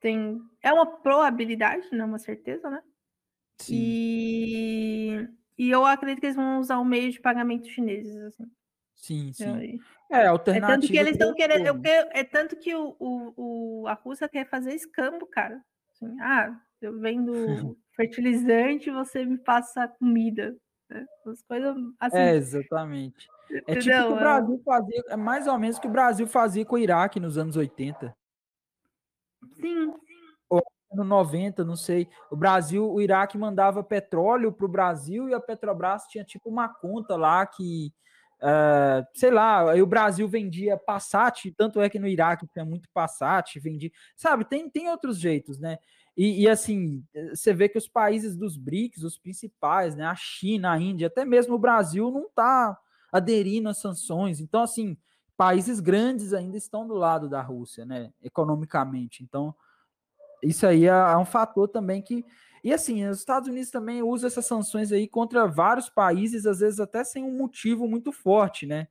[0.00, 2.82] Tem, é uma probabilidade, não é uma certeza, né?
[3.70, 8.44] E, e eu acredito que eles vão usar o meio de pagamento chineses, assim.
[8.94, 9.80] Sim, sim.
[10.10, 10.72] é, alternativa.
[10.72, 11.80] É tanto que eles estão querendo.
[11.84, 15.62] é tanto que o, o, o, a Rússia quer fazer escambo, cara.
[15.92, 17.32] Assim, ah, eu vendo
[17.94, 20.56] fertilizante, você me passa comida.
[20.88, 21.04] Né?
[21.26, 22.16] As coisas assim.
[22.16, 23.28] É, exatamente.
[23.66, 25.92] É tipo o que o é Brasil fazia, é mais ou menos o que o
[25.92, 28.16] Brasil fazia com o Iraque nos anos 80.
[29.60, 29.94] Sim,
[30.96, 32.08] no 90, não sei.
[32.30, 36.68] O Brasil, o Iraque mandava petróleo para o Brasil e a Petrobras tinha tipo uma
[36.68, 37.92] conta lá que,
[38.42, 42.88] uh, sei lá, aí o Brasil vendia Passat, tanto é que no Iraque tinha muito
[42.92, 45.78] Passat, vendia, sabe, tem, tem outros jeitos, né?
[46.16, 50.72] E, e, assim, você vê que os países dos BRICS, os principais, né, a China,
[50.72, 52.78] a Índia, até mesmo o Brasil não está
[53.12, 54.40] aderindo às sanções.
[54.40, 54.96] Então, assim,
[55.36, 59.24] países grandes ainda estão do lado da Rússia, né, economicamente.
[59.24, 59.54] Então,
[60.44, 62.24] isso aí é, é, um fator também que.
[62.62, 66.80] E assim, os Estados Unidos também usam essas sanções aí contra vários países, às vezes
[66.80, 68.88] até sem um motivo muito forte, né?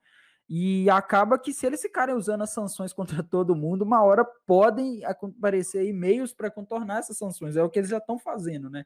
[0.48, 5.02] E acaba que se eles ficarem usando as sanções contra todo mundo, uma hora podem
[5.06, 7.56] aparecer e-mails para contornar essas sanções.
[7.56, 8.86] É o que eles já estão fazendo, né?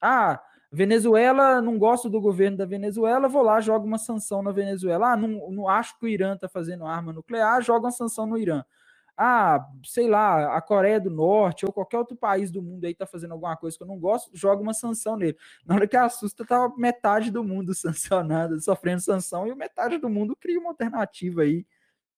[0.00, 5.12] Ah, Venezuela, não gosto do governo da Venezuela, vou lá, jogo uma sanção na Venezuela.
[5.12, 8.38] Ah, não, não acho que o Irã está fazendo arma nuclear, joga uma sanção no
[8.38, 8.62] Irã
[9.20, 13.04] ah, sei lá, a Coreia do Norte ou qualquer outro país do mundo aí tá
[13.04, 15.36] fazendo alguma coisa que eu não gosto, joga uma sanção nele.
[15.66, 20.36] Na hora que assusta, tava metade do mundo sancionado, sofrendo sanção, e metade do mundo
[20.36, 21.66] cria uma alternativa aí,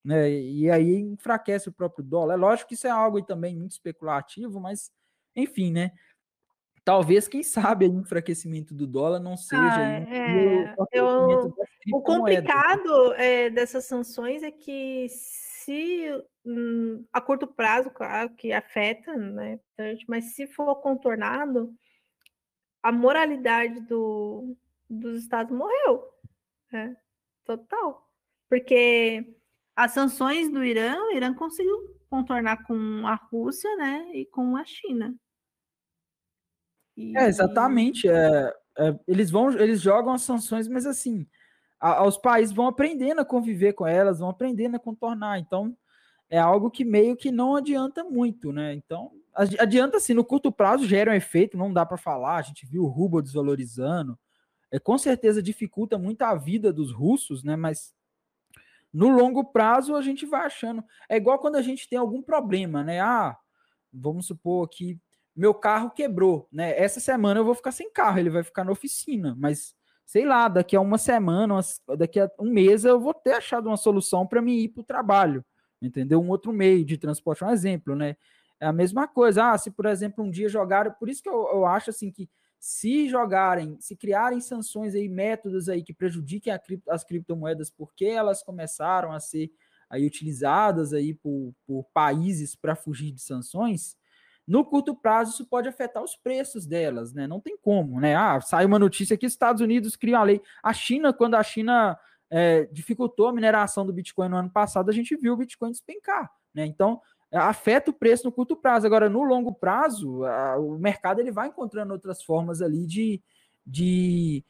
[0.05, 0.31] né?
[0.31, 2.35] E aí enfraquece o próprio dólar.
[2.35, 4.93] É lógico que isso é algo aí também muito especulativo, mas
[5.35, 5.93] enfim, né?
[6.85, 11.55] talvez, quem sabe, o enfraquecimento do dólar não seja ah, é, eu,
[11.93, 16.11] o complicado é, dessas sanções é que se
[16.45, 19.59] hum, a curto prazo, claro que afeta, né?
[20.09, 21.75] Mas se for contornado,
[22.83, 24.57] a moralidade do,
[24.89, 26.05] dos estados morreu.
[26.73, 26.97] Né?
[27.45, 28.09] Total.
[28.49, 29.37] Porque
[29.77, 34.11] as sanções do Irã, o Irã conseguiu contornar com a Rússia, né?
[34.13, 35.15] E com a China.
[36.97, 37.17] E...
[37.17, 38.09] É, exatamente.
[38.09, 41.27] É, é, eles vão, eles jogam as sanções, mas assim,
[41.79, 45.39] a, os países vão aprendendo a conviver com elas, vão aprendendo a contornar.
[45.39, 45.77] Então,
[46.31, 48.73] é algo que meio que não adianta muito, né?
[48.73, 52.65] Então, adianta assim, no curto prazo gera um efeito, não dá para falar, a gente
[52.65, 54.19] viu o rublo desvalorizando,
[54.71, 57.57] é, com certeza dificulta muito a vida dos russos, né?
[57.57, 57.93] Mas
[58.93, 60.85] no longo prazo a gente vai achando.
[61.09, 63.01] É igual quando a gente tem algum problema, né?
[63.01, 63.37] Ah,
[63.93, 64.99] vamos supor que
[65.35, 66.79] meu carro quebrou, né?
[66.79, 69.75] Essa semana eu vou ficar sem carro, ele vai ficar na oficina, mas
[70.07, 71.61] sei lá, daqui a uma semana,
[71.97, 74.85] daqui a um mês eu vou ter achado uma solução para mim ir para o
[74.85, 75.45] trabalho,
[75.81, 76.21] entendeu?
[76.21, 78.17] Um outro meio de transporte, um exemplo, né?
[78.59, 79.53] É a mesma coisa.
[79.53, 82.29] Ah, se por exemplo um dia jogaram, por isso que eu, eu acho assim que
[82.59, 88.43] se jogarem, se criarem sanções aí, métodos aí que prejudiquem cripto, as criptomoedas, porque elas
[88.43, 89.51] começaram a ser
[89.89, 93.97] aí utilizadas aí por, por países para fugir de sanções,
[94.51, 97.27] no curto prazo isso pode afetar os preços delas, né?
[97.27, 98.17] Não tem como, né?
[98.17, 100.43] Ah, sai uma notícia que Estados Unidos criam a lei.
[100.63, 101.97] A China, quando a China
[102.31, 106.31] é, dificultou a mineração do Bitcoin no ano passado, a gente viu o Bitcoin despencar,
[106.55, 106.65] né?
[106.65, 107.01] Então,
[107.33, 108.87] afeta o preço no curto prazo.
[108.87, 113.23] Agora, no longo prazo, a, o mercado ele vai encontrando outras formas ali de,
[113.67, 114.45] de,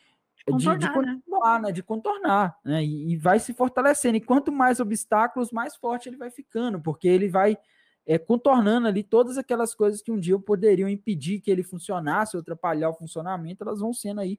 [0.46, 1.68] contornar, de, de contornar, né?
[1.68, 1.72] né?
[1.72, 2.84] de contornar né?
[2.84, 4.16] E, e, vai se fortalecendo.
[4.16, 7.58] E quanto mais obstáculos, mais forte ele vai ficando, porque ele vai
[8.06, 12.40] é, contornando ali todas aquelas coisas que um dia poderiam impedir que ele funcionasse ou
[12.40, 14.38] atrapalhar o funcionamento, elas vão sendo aí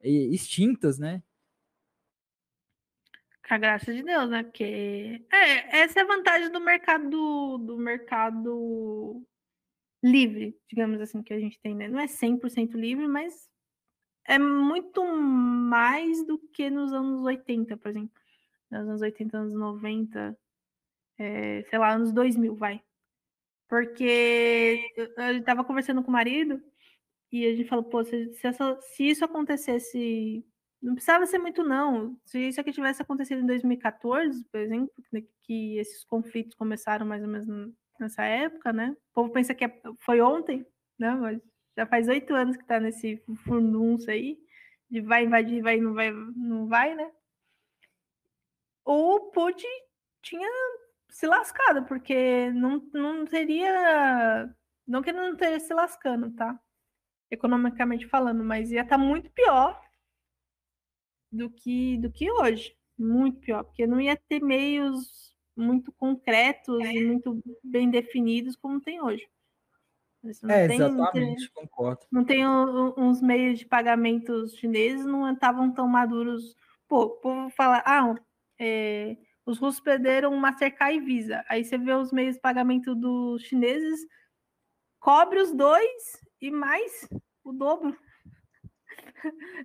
[0.00, 1.22] é, extintas, né?
[3.48, 4.42] A graça de Deus, né?
[4.42, 9.24] Porque é, essa é a vantagem do mercado do mercado
[10.02, 11.88] livre, digamos assim, que a gente tem, né?
[11.88, 13.48] Não é 100% livre, mas
[14.26, 18.10] é muito mais do que nos anos 80, por exemplo.
[18.70, 20.38] Nos anos 80, anos 90,
[21.18, 22.82] é, sei lá, anos 2000, vai.
[23.68, 26.62] Porque eu estava conversando com o marido
[27.32, 30.44] e a gente falou, pô, se, se, essa, se isso acontecesse
[30.80, 32.16] não precisava ser muito, não.
[32.24, 34.90] Se isso aqui tivesse acontecido em 2014, por exemplo,
[35.42, 38.96] que esses conflitos começaram mais ou menos nessa época, né?
[39.10, 40.64] O povo pensa que é, foi ontem,
[40.98, 41.10] né?
[41.14, 41.40] Mas
[41.76, 44.38] já faz oito anos que está nesse furdunço aí,
[44.90, 47.10] de vai invadir, vai, não vai, não vai, né?
[48.84, 49.66] O Putin
[50.22, 50.48] tinha
[51.10, 54.54] se lascado, porque não, não teria.
[54.86, 56.58] Não que ele não esteja se lascando, tá?
[57.30, 59.87] Economicamente falando, mas ia estar tá muito pior
[61.30, 62.76] do que, do que hoje.
[62.98, 69.00] Muito pior, porque não ia ter meios muito concretos e muito bem definidos como tem
[69.00, 69.28] hoje.
[70.48, 72.06] é, tem, exatamente, tem, concordo.
[72.10, 76.56] Não tem uns meios de pagamentos chineses, não estavam tão maduros.
[76.86, 78.14] Pô, o povo fala, ah,
[78.58, 81.44] é, os russos perderam Mastercard e Visa.
[81.48, 84.00] Aí você vê os meios de pagamento dos chineses,
[85.00, 87.08] cobre os dois e mais
[87.42, 87.96] o dobro.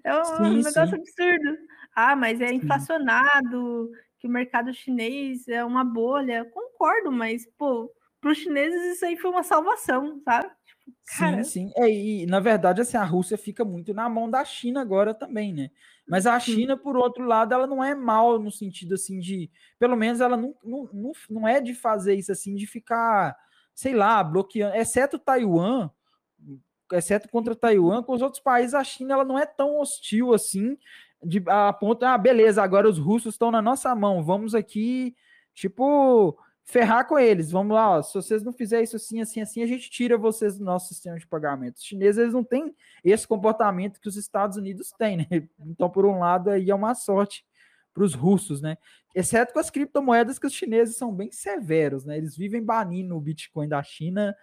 [0.04, 0.96] É um, sim, negócio sim.
[0.96, 1.58] absurdo.
[1.96, 3.90] Ah, mas é inflacionado,
[4.20, 6.46] que o mercado chinês é uma bolha.
[6.46, 10.50] Concordo, mas, pô, para os chineses isso aí foi uma salvação, sabe?
[10.66, 10.94] Tipo.
[11.04, 11.72] Sim, sim.
[11.76, 15.54] É, e na verdade, assim, a Rússia fica muito na mão da China agora também,
[15.54, 15.70] né?
[16.08, 19.50] Mas a China, por outro lado, ela não é mal no sentido assim de.
[19.80, 23.38] Pelo menos ela não, não, não, não é de fazer isso assim, de ficar,
[23.74, 24.76] sei lá, bloqueando.
[24.76, 25.90] Exceto Taiwan,
[26.94, 30.78] exceto contra Taiwan, com os outros países, a China ela não é tão hostil assim,
[31.24, 35.16] de, a ponto, ah, beleza, agora os russos estão na nossa mão, vamos aqui,
[35.54, 39.64] tipo, ferrar com eles, vamos lá, ó, se vocês não fizerem isso assim, assim, assim,
[39.64, 41.78] a gente tira vocês do nosso sistema de pagamento.
[41.78, 45.28] Os chineses, eles não têm esse comportamento que os Estados Unidos têm, né?
[45.66, 47.46] Então, por um lado, aí é uma sorte
[47.94, 48.78] para os russos, né?
[49.14, 52.18] Exceto com as criptomoedas que os chineses são bem severos, né?
[52.18, 54.36] Eles vivem banindo o Bitcoin da China,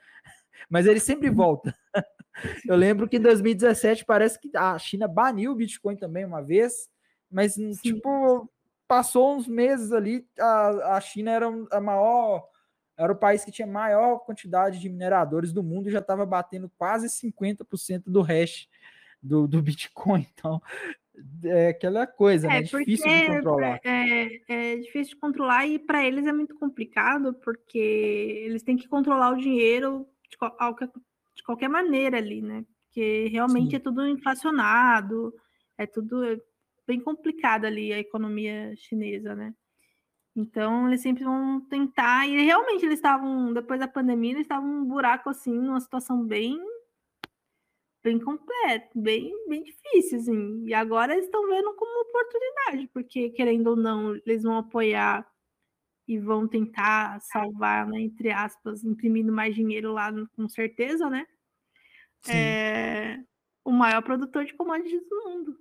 [0.69, 1.75] mas ele sempre volta.
[2.67, 6.89] Eu lembro que em 2017 parece que a China baniu o Bitcoin também uma vez,
[7.31, 7.73] mas Sim.
[7.73, 8.51] tipo
[8.91, 12.45] passou uns meses ali, a, a China era a maior,
[12.99, 16.69] era o país que tinha maior quantidade de mineradores do mundo e já estava batendo
[16.77, 18.69] quase 50% do hash
[19.23, 20.27] do, do Bitcoin.
[20.35, 20.61] Então,
[21.45, 22.59] é aquela coisa, né?
[22.59, 22.63] é, né?
[22.63, 23.81] Difícil de controlar.
[23.85, 27.79] É, é difícil de controlar e para eles é muito complicado porque
[28.45, 30.37] eles têm que controlar o dinheiro de,
[31.37, 32.65] de qualquer maneira ali, né?
[32.91, 33.77] porque realmente Sim.
[33.77, 35.33] é tudo inflacionado,
[35.79, 36.21] é tudo
[36.87, 39.55] bem complicado ali a economia chinesa, né?
[40.35, 44.85] Então eles sempre vão tentar, e realmente eles estavam, depois da pandemia, eles estavam um
[44.85, 46.59] buraco assim, numa situação bem
[48.03, 50.65] bem completo, bem, bem difícil, assim.
[50.67, 55.27] E agora eles estão vendo como oportunidade, porque querendo ou não, eles vão apoiar
[56.11, 61.25] e vão tentar salvar, né, entre aspas, imprimindo mais dinheiro lá, com certeza, né?
[62.29, 63.21] É,
[63.65, 65.57] o maior produtor de commodities do mundo.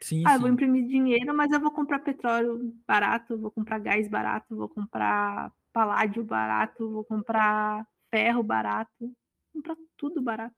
[0.00, 0.34] Sim, ah, sim.
[0.34, 4.68] eu vou imprimir dinheiro, mas eu vou comprar petróleo barato, vou comprar gás barato, vou
[4.68, 9.12] comprar paládio barato, vou comprar ferro barato, vou
[9.52, 10.56] comprar tudo barato.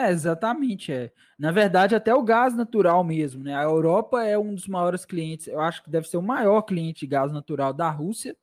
[0.00, 1.10] É, exatamente, é.
[1.36, 3.56] Na verdade, até o gás natural mesmo, né?
[3.56, 7.00] A Europa é um dos maiores clientes, eu acho que deve ser o maior cliente
[7.00, 8.36] de gás natural da Rússia.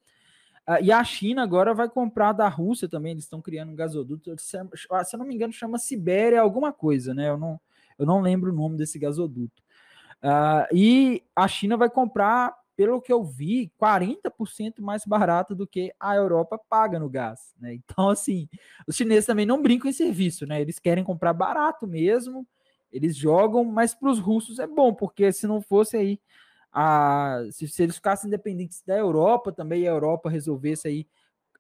[0.68, 4.36] Uh, e a China agora vai comprar da Rússia também, eles estão criando um gasoduto,
[4.40, 7.30] se, se eu não me engano, chama Sibéria alguma coisa, né?
[7.30, 7.62] Eu não,
[8.00, 9.64] eu não lembro o nome desse gasoduto.
[10.24, 15.94] Uh, e a China vai comprar pelo que eu vi, 40% mais barato do que
[16.00, 17.80] a Europa paga no gás, né?
[17.98, 18.50] Então, assim,
[18.88, 20.62] os chineses também não brincam em serviço, né?
[20.62, 22.46] Eles querem comprar barato mesmo,
[22.92, 26.20] eles jogam, mas para os russos é bom, porque se não fosse aí,
[26.72, 31.08] a, se, se eles ficassem independentes da Europa também, a Europa resolvesse aí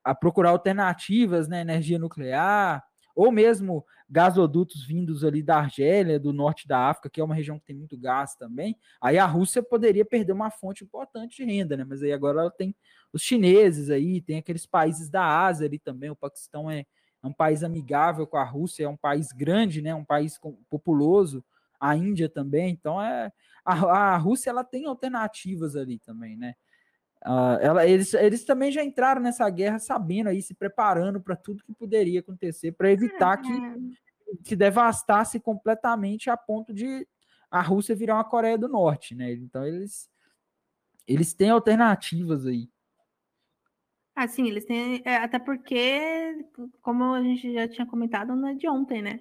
[0.03, 1.61] a procurar alternativas, né?
[1.61, 2.83] Energia nuclear,
[3.15, 7.57] ou mesmo gasodutos vindos ali da Argélia, do norte da África, que é uma região
[7.57, 11.75] que tem muito gás também, aí a Rússia poderia perder uma fonte importante de renda,
[11.75, 11.85] né?
[11.87, 12.75] Mas aí agora ela tem
[13.11, 17.33] os chineses aí, tem aqueles países da Ásia ali também, o Paquistão é, é um
[17.33, 19.95] país amigável com a Rússia, é um país grande, né?
[19.95, 21.43] Um país populoso,
[21.79, 23.31] a Índia também, então é
[23.65, 26.53] a, a Rússia ela tem alternativas ali também, né?
[27.25, 31.63] Uh, ela, eles, eles também já entraram nessa guerra sabendo aí, se preparando para tudo
[31.63, 33.51] que poderia acontecer, para evitar que,
[34.43, 34.57] que uhum.
[34.59, 37.07] devastasse completamente a ponto de
[37.49, 39.31] a Rússia virar uma Coreia do Norte, né?
[39.33, 40.07] Então eles,
[41.07, 42.69] eles têm alternativas aí.
[44.15, 45.01] Ah, sim, eles têm.
[45.03, 46.45] É, até porque,
[46.81, 49.19] como a gente já tinha comentado, não é de ontem, né?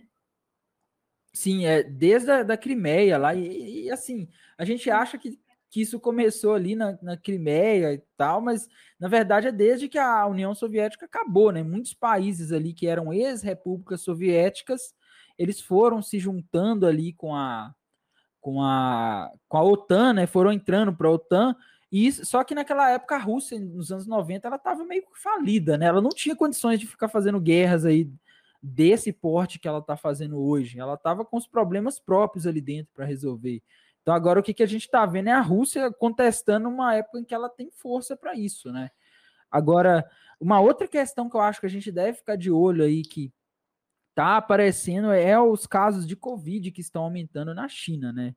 [1.33, 5.41] Sim, é desde a da Crimeia lá, e, e assim, a gente acha que
[5.75, 9.99] que isso começou ali na, na Crimeia e tal, mas na verdade é desde que
[9.99, 11.65] a União Soviética acabou, né?
[11.65, 14.95] Muitos países ali que eram ex-repúblicas soviéticas,
[15.37, 17.75] eles foram se juntando ali com a
[18.41, 20.29] com a com a OTAN, né?
[20.29, 21.57] Foram entrando para a OTAN.
[21.91, 25.77] E isso, só que naquela época a Rússia, nos anos 90, ela estava meio falida,
[25.77, 25.87] né?
[25.87, 28.09] Ela não tinha condições de ficar fazendo guerras aí
[28.63, 30.79] desse porte que ela está fazendo hoje.
[30.79, 33.61] Ela estava com os problemas próprios ali dentro para resolver.
[34.05, 37.19] Então agora o que, que a gente está vendo é a Rússia contestando uma época
[37.19, 38.91] em que ela tem força para isso, né?
[39.51, 40.07] Agora,
[40.39, 43.33] uma outra questão que eu acho que a gente deve ficar de olho aí que
[44.15, 48.37] tá aparecendo é os casos de Covid que estão aumentando na China, né?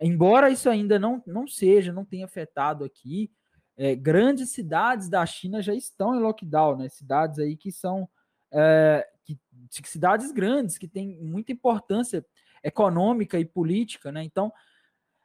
[0.00, 3.30] Embora isso ainda não, não seja, não tenha afetado aqui,
[3.76, 6.88] é, grandes cidades da China já estão em lockdown, né?
[6.88, 8.08] Cidades aí que são
[8.52, 9.38] é, que,
[9.84, 12.26] cidades grandes que têm muita importância
[12.64, 14.24] econômica e política, né?
[14.24, 14.52] Então,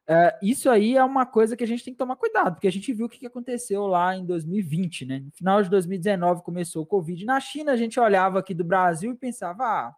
[0.10, 2.72] Uh, isso aí é uma coisa que a gente tem que tomar cuidado, porque a
[2.72, 5.20] gente viu o que aconteceu lá em 2020, né?
[5.20, 7.24] No final de 2019 começou o Covid.
[7.26, 9.96] Na China, a gente olhava aqui do Brasil e pensava, ah,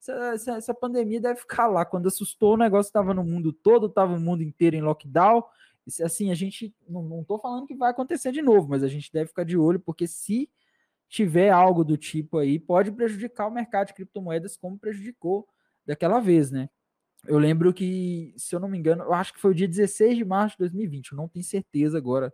[0.00, 1.84] essa, essa, essa pandemia deve ficar lá.
[1.84, 5.42] Quando assustou, o negócio estava no mundo todo, estava o mundo inteiro em lockdown.
[6.04, 9.26] Assim, a gente não estou falando que vai acontecer de novo, mas a gente deve
[9.26, 10.48] ficar de olho, porque se
[11.08, 15.48] tiver algo do tipo aí, pode prejudicar o mercado de criptomoedas como prejudicou
[15.84, 16.68] daquela vez, né?
[17.26, 20.16] Eu lembro que, se eu não me engano, eu acho que foi o dia 16
[20.16, 22.32] de março de 2020, eu não tenho certeza agora,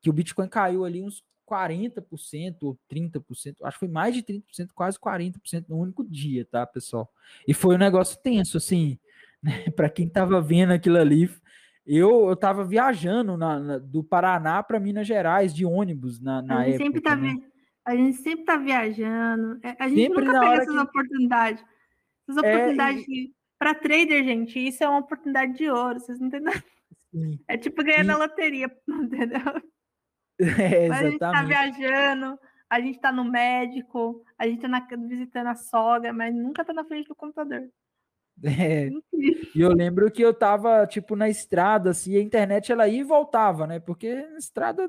[0.00, 4.68] que o Bitcoin caiu ali uns 40% ou 30%, acho que foi mais de 30%,
[4.74, 7.10] quase 40% no único dia, tá, pessoal?
[7.46, 8.98] E foi um negócio tenso, assim,
[9.42, 9.70] né?
[9.70, 11.30] Para quem tava vendo aquilo ali,
[11.86, 16.58] eu, eu tava viajando na, na do Paraná para Minas Gerais de ônibus na, na
[16.58, 16.84] a época.
[16.84, 17.34] Sempre tá né?
[17.84, 20.80] A gente sempre tá viajando, é, a gente sempre nunca pega essas que...
[20.80, 21.64] oportunidades.
[22.28, 26.54] Essas oportunidades é, para trader, gente, isso é uma oportunidade de ouro, vocês não entendem?
[27.12, 27.38] Sim.
[27.48, 28.06] É tipo ganhar e...
[28.06, 29.40] na loteria, entendeu?
[30.40, 30.94] É, exatamente.
[30.94, 32.38] A gente tá viajando,
[32.70, 36.72] a gente tá no médico, a gente tá na, visitando a sogra, mas nunca tá
[36.72, 37.68] na frente do computador.
[38.44, 38.88] É.
[39.52, 43.02] E eu lembro que eu tava, tipo, na estrada, assim, a internet ela ia e
[43.02, 43.80] voltava, né?
[43.80, 44.88] Porque na estrada.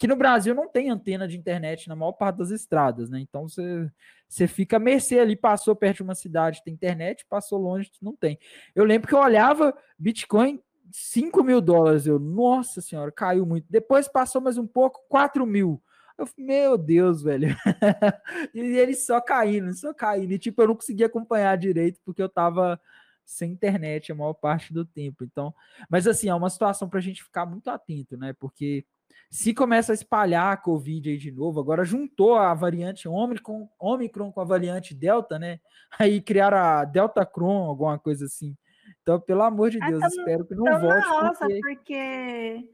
[0.00, 3.20] Que no Brasil não tem antena de internet na maior parte das estradas, né?
[3.20, 3.92] Então você,
[4.26, 8.16] você fica a mercê ali, passou perto de uma cidade, tem internet, passou longe, não
[8.16, 8.38] tem.
[8.74, 10.58] Eu lembro que eu olhava Bitcoin
[10.90, 12.06] 5 mil dólares.
[12.06, 13.66] Eu, nossa senhora, caiu muito.
[13.68, 15.82] Depois passou mais um pouco, 4 mil.
[16.16, 17.54] Eu meu Deus, velho.
[18.54, 20.32] e ele só caindo, só caindo.
[20.32, 22.80] E tipo, eu não conseguia acompanhar direito porque eu tava
[23.22, 25.24] sem internet a maior parte do tempo.
[25.24, 25.54] Então,
[25.88, 28.32] mas assim, é uma situação para a gente ficar muito atento, né?
[28.32, 28.84] Porque
[29.30, 34.32] se começa a espalhar a Covid aí de novo, agora juntou a variante Omicron, Omicron
[34.32, 35.60] com a variante Delta, né?
[35.98, 38.56] Aí criaram a Delta Cron, alguma coisa assim.
[39.02, 41.08] Então, pelo amor de ah, Deus, ah, espero que não volte.
[41.08, 41.60] Nossa, porque...
[41.60, 42.68] porque...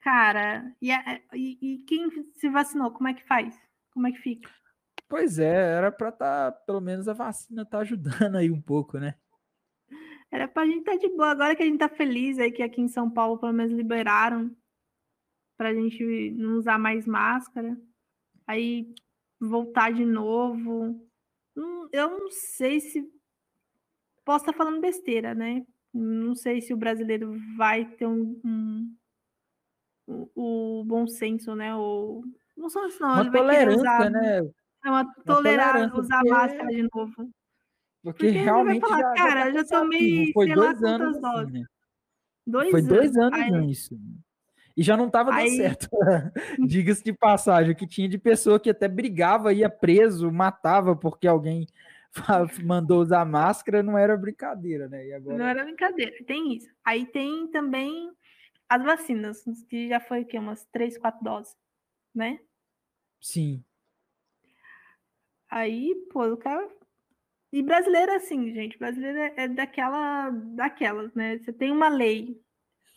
[0.00, 0.90] Cara, e,
[1.34, 3.54] e, e, quem se vacinou, como é que faz?
[3.92, 4.48] Como é que fica?
[5.06, 8.98] Pois é, era para estar, tá, pelo menos a vacina tá ajudando aí um pouco,
[8.98, 9.14] né?
[10.30, 11.30] Era pra gente estar tá de boa.
[11.30, 14.54] Agora que a gente tá feliz aí que aqui em São Paulo pelo menos liberaram
[15.60, 17.78] pra gente não usar mais máscara.
[18.46, 18.94] Aí
[19.38, 21.06] voltar de novo.
[21.92, 23.06] Eu não sei se
[24.24, 25.62] posso estar tá falando besteira, né?
[25.92, 28.96] Não sei se o brasileiro vai ter um, um
[30.06, 31.76] o, o bom senso, né?
[31.76, 32.24] Ou
[32.56, 33.12] não só isso, não.
[33.12, 34.38] Uma ele tolerância, vai usar, né?
[34.82, 36.30] É uma, uma tolerância usar porque...
[36.30, 37.14] máscara de novo.
[37.14, 37.32] Porque,
[38.02, 38.80] porque realmente.
[38.80, 41.52] Falar, já, cara, já, já tomei foi dois anos, assim, doses.
[41.52, 41.64] Né?
[42.46, 43.94] Dois foi dois anos, anos isso.
[44.80, 45.90] E já não estava dando certo.
[46.66, 51.66] Diga-se de passagem, que tinha de pessoa que até brigava, ia preso, matava porque alguém
[52.64, 55.12] mandou usar máscara, não era brincadeira, né?
[55.12, 55.36] Agora...
[55.36, 56.70] Não era brincadeira, tem isso.
[56.82, 58.10] Aí tem também
[58.66, 60.38] as vacinas, que já foi o quê?
[60.38, 61.54] Umas três, quatro doses,
[62.14, 62.40] né?
[63.20, 63.62] Sim.
[65.50, 66.66] Aí, pô, o cara
[67.52, 71.36] e brasileiro é assim, gente, brasileiro é, é daquela, daquelas, né?
[71.36, 72.40] Você tem uma lei,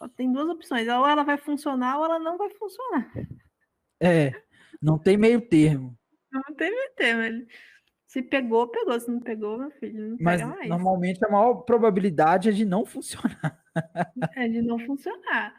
[0.10, 3.12] tem duas opções, ou ela vai funcionar ou ela não vai funcionar.
[4.02, 4.32] É,
[4.82, 5.98] não tem meio termo.
[6.32, 7.48] Não tem meio termo.
[8.08, 9.00] Se pegou, pegou.
[9.00, 10.70] Se não pegou, meu filho, não Mas, mais.
[10.70, 13.60] Normalmente a maior probabilidade é de não funcionar.
[14.38, 15.56] É de não funcionar.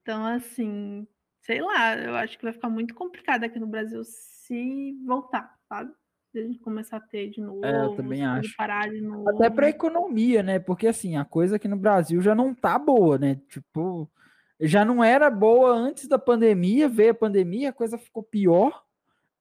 [0.00, 1.06] Então, assim,
[1.42, 5.92] sei lá, eu acho que vai ficar muito complicado aqui no Brasil se voltar, sabe?
[6.38, 7.64] A gente começar a ter de novo.
[7.64, 8.56] É, eu também acho.
[8.56, 9.28] Parar de novo.
[9.28, 10.58] Até para economia, né?
[10.58, 13.40] Porque assim, a coisa aqui no Brasil já não tá boa, né?
[13.48, 14.10] Tipo,
[14.60, 18.82] já não era boa antes da pandemia, veio a pandemia, a coisa ficou pior.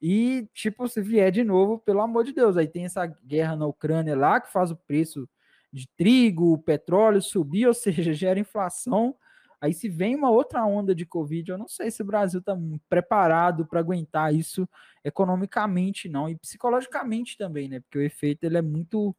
[0.02, 3.68] E, tipo, se vier de novo, pelo amor de Deus, aí tem essa guerra na
[3.68, 5.30] Ucrânia lá que faz o preço
[5.72, 9.16] de trigo, petróleo subir, ou seja, gera inflação.
[9.62, 12.57] Aí se vem uma outra onda de Covid, eu não sei se o Brasil está
[12.89, 14.68] preparado para aguentar isso
[15.03, 17.80] economicamente, não, e psicologicamente também, né?
[17.80, 19.16] Porque o efeito ele é muito.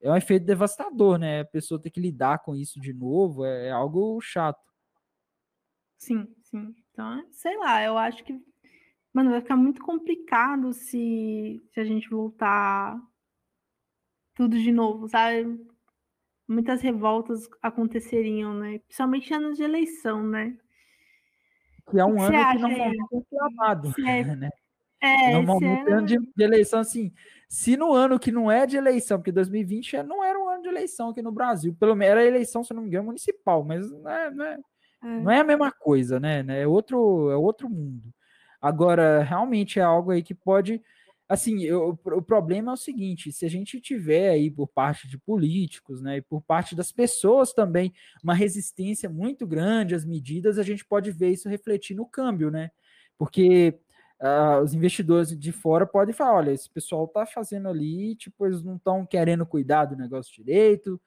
[0.00, 1.40] É um efeito devastador, né?
[1.40, 4.60] A pessoa ter que lidar com isso de novo é, é algo chato.
[5.98, 6.74] Sim, sim.
[6.90, 8.40] Então, sei lá, eu acho que.
[9.12, 12.98] Mano, vai ficar muito complicado se, se a gente voltar
[14.34, 15.44] tudo de novo, sabe?
[16.52, 18.78] Muitas revoltas aconteceriam, né?
[18.80, 20.56] Principalmente anos de eleição, né?
[21.90, 24.50] Que é um que ano que normalmente é inflamado, é, né?
[25.00, 25.98] É, normalmente ano...
[25.98, 27.12] ano de, de, eleição, assim,
[27.48, 30.62] se no ano que não é de eleição, porque 2020 é, não era um ano
[30.62, 33.90] de eleição aqui no Brasil, pelo menos era eleição, se não me engano, municipal, mas
[33.90, 34.58] não é, não é,
[35.02, 35.20] é.
[35.20, 36.44] Não é a mesma coisa, né?
[36.48, 38.14] É outro, é outro mundo.
[38.60, 40.80] Agora, realmente é algo aí que pode
[41.32, 45.18] assim, eu, o problema é o seguinte: se a gente tiver aí por parte de
[45.18, 50.62] políticos, né, e por parte das pessoas também, uma resistência muito grande às medidas, a
[50.62, 52.70] gente pode ver isso refletir no câmbio, né?
[53.16, 53.78] Porque
[54.20, 58.62] uh, os investidores de fora podem falar: olha, esse pessoal tá fazendo ali, tipo, eles
[58.62, 61.00] não estão querendo cuidar do negócio direito.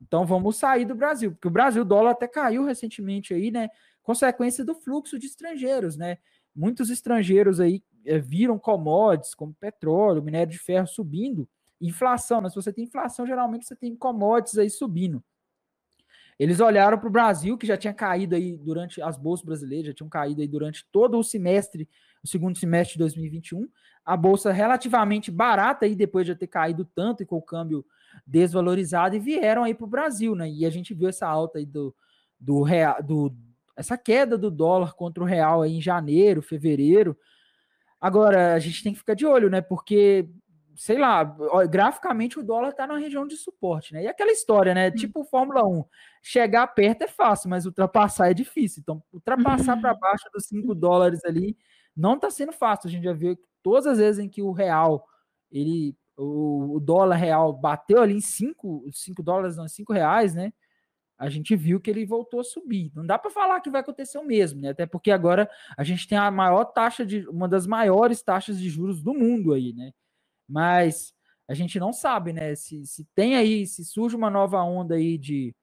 [0.00, 3.68] Então vamos sair do Brasil, porque o Brasil, o dólar até caiu recentemente aí, né?
[4.02, 6.18] Consequência do fluxo de estrangeiros, né?
[6.54, 7.82] Muitos estrangeiros aí
[8.22, 11.48] viram commodities como petróleo, minério de ferro subindo,
[11.80, 12.48] inflação, né?
[12.48, 15.22] Se você tem inflação, geralmente você tem commodities aí subindo.
[16.38, 19.92] Eles olharam para o Brasil, que já tinha caído aí durante as bolsas brasileiras, já
[19.92, 21.86] tinham caído aí durante todo o semestre,
[22.24, 23.68] o segundo semestre de 2021.
[24.02, 27.84] A bolsa relativamente barata aí, depois de ter caído tanto e com o câmbio
[28.26, 30.48] desvalorizado, e vieram aí para o Brasil, né?
[30.48, 31.94] E a gente viu essa alta aí do,
[32.38, 33.36] do, real, do
[33.76, 37.18] essa queda do dólar contra o real aí em janeiro, fevereiro,
[38.00, 39.60] Agora, a gente tem que ficar de olho, né?
[39.60, 40.28] Porque,
[40.74, 41.22] sei lá,
[41.68, 44.04] graficamente o dólar está na região de suporte, né?
[44.04, 44.88] E aquela história, né?
[44.88, 44.94] Hum.
[44.94, 45.84] Tipo Fórmula 1,
[46.22, 48.80] chegar perto é fácil, mas ultrapassar é difícil.
[48.80, 51.56] Então, ultrapassar para baixo dos 5 dólares ali
[51.94, 52.88] não está sendo fácil.
[52.88, 55.04] A gente já viu que todas as vezes em que o real,
[55.50, 60.52] ele, o, dólar real bateu ali em 5, 5 dólares, não, 5 reais, né?
[61.20, 62.90] A gente viu que ele voltou a subir.
[62.94, 64.70] Não dá para falar que vai acontecer o mesmo, né?
[64.70, 68.70] Até porque agora a gente tem a maior taxa de uma das maiores taxas de
[68.70, 69.92] juros do mundo aí, né?
[70.48, 71.12] Mas
[71.46, 72.54] a gente não sabe, né?
[72.54, 75.54] Se, se tem aí, se surge uma nova onda aí de,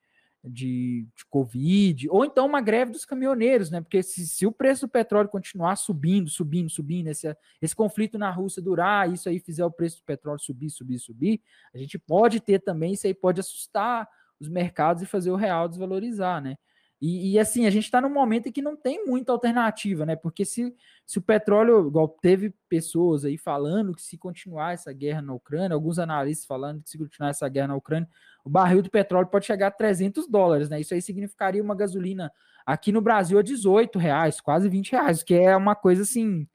[0.43, 3.81] de, de, Covid, ou então uma greve dos caminhoneiros, né?
[3.81, 8.29] Porque se, se, o preço do petróleo continuar subindo, subindo, subindo, esse, esse conflito na
[8.29, 11.41] Rússia durar, isso aí fizer o preço do petróleo subir, subir, subir,
[11.73, 14.07] a gente pode ter também, isso aí pode assustar
[14.39, 16.57] os mercados e fazer o real desvalorizar, né?
[16.99, 20.15] E, e, assim, a gente está num momento em que não tem muita alternativa, né?
[20.15, 20.73] Porque se,
[21.05, 25.75] se o petróleo, igual teve pessoas aí falando que se continuar essa guerra na Ucrânia,
[25.75, 28.09] alguns analistas falando que se continuar essa guerra na Ucrânia,
[28.43, 30.81] o barril de petróleo pode chegar a 300 dólares, né?
[30.81, 32.31] Isso aí significaria uma gasolina
[32.65, 36.47] aqui no Brasil a 18 reais, quase 20 reais, que é uma coisa assim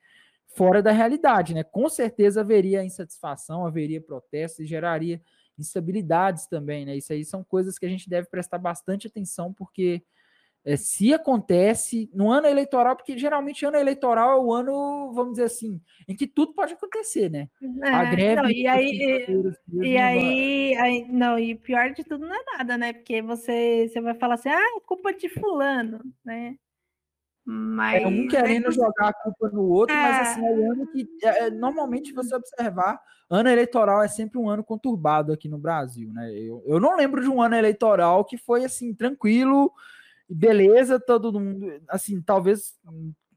[0.57, 1.63] fora da realidade, né?
[1.63, 5.23] Com certeza haveria insatisfação, haveria protestos e geraria
[5.59, 6.97] instabilidades também, né?
[6.97, 10.03] Isso aí são coisas que a gente deve prestar bastante atenção, porque
[10.65, 15.45] é, se acontece no ano eleitoral, porque geralmente ano eleitoral é o ano, vamos dizer
[15.45, 17.49] assim, em que tudo pode acontecer, né?
[17.83, 18.43] É, a greve.
[18.43, 19.27] Não, e aí,
[19.73, 22.93] e, e aí, aí, não, e pior de tudo não é nada, né?
[22.93, 26.57] Porque você, você vai falar assim, ah, é culpa de fulano, né?
[27.45, 28.75] Mas, é um querendo mas...
[28.77, 30.01] jogar a culpa no outro, é.
[30.01, 34.39] mas assim, é um ano que é, é normalmente você observar, ano eleitoral é sempre
[34.39, 36.33] um ano conturbado aqui no Brasil, né?
[36.33, 39.73] Eu, eu não lembro de um ano eleitoral que foi assim, tranquilo
[40.33, 42.79] beleza, todo mundo, assim, talvez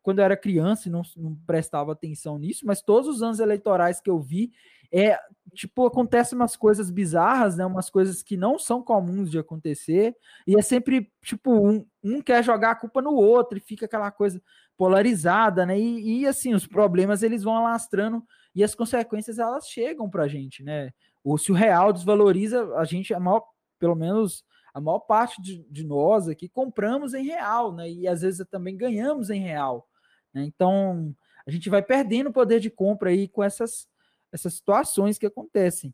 [0.01, 3.99] quando eu era criança e não, não prestava atenção nisso, mas todos os anos eleitorais
[3.99, 4.51] que eu vi,
[4.91, 5.19] é
[5.53, 7.65] tipo, acontecem umas coisas bizarras, né?
[7.65, 10.15] Umas coisas que não são comuns de acontecer,
[10.45, 14.11] e é sempre tipo, um, um quer jogar a culpa no outro, e fica aquela
[14.11, 14.41] coisa
[14.77, 15.79] polarizada, né?
[15.79, 18.23] E, e assim, os problemas eles vão alastrando
[18.53, 20.91] e as consequências elas chegam pra gente, né?
[21.23, 23.43] Ou se o real desvaloriza, a gente, a maior,
[23.79, 27.89] pelo menos a maior parte de, de nós aqui compramos em real, né?
[27.89, 29.87] E às vezes também ganhamos em real.
[30.33, 30.43] Né?
[30.43, 31.15] Então
[31.47, 33.87] a gente vai perdendo o poder de compra aí com essas,
[34.35, 35.93] essas situações que acontecem.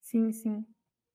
[0.00, 0.66] Sim, sim.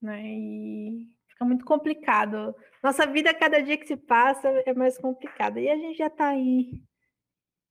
[0.02, 0.22] Né?
[0.26, 2.56] E fica muito complicado.
[2.82, 5.60] Nossa vida, cada dia que se passa, é mais complicada.
[5.60, 6.82] E a gente já está aí,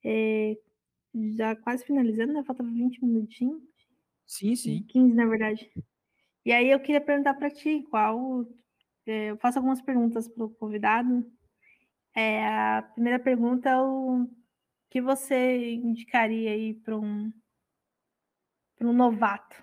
[0.05, 0.57] é,
[1.37, 2.45] já quase finalizando, né?
[2.45, 3.63] Falta 20 minutinhos.
[4.27, 4.83] Sim, sim.
[4.89, 5.71] 15, na verdade.
[6.45, 8.45] E aí eu queria perguntar para ti qual.
[9.07, 11.25] É, eu faço algumas perguntas para o convidado.
[12.15, 14.29] É, a primeira pergunta é o
[14.91, 17.33] que você indicaria aí para um,
[18.93, 19.57] novato?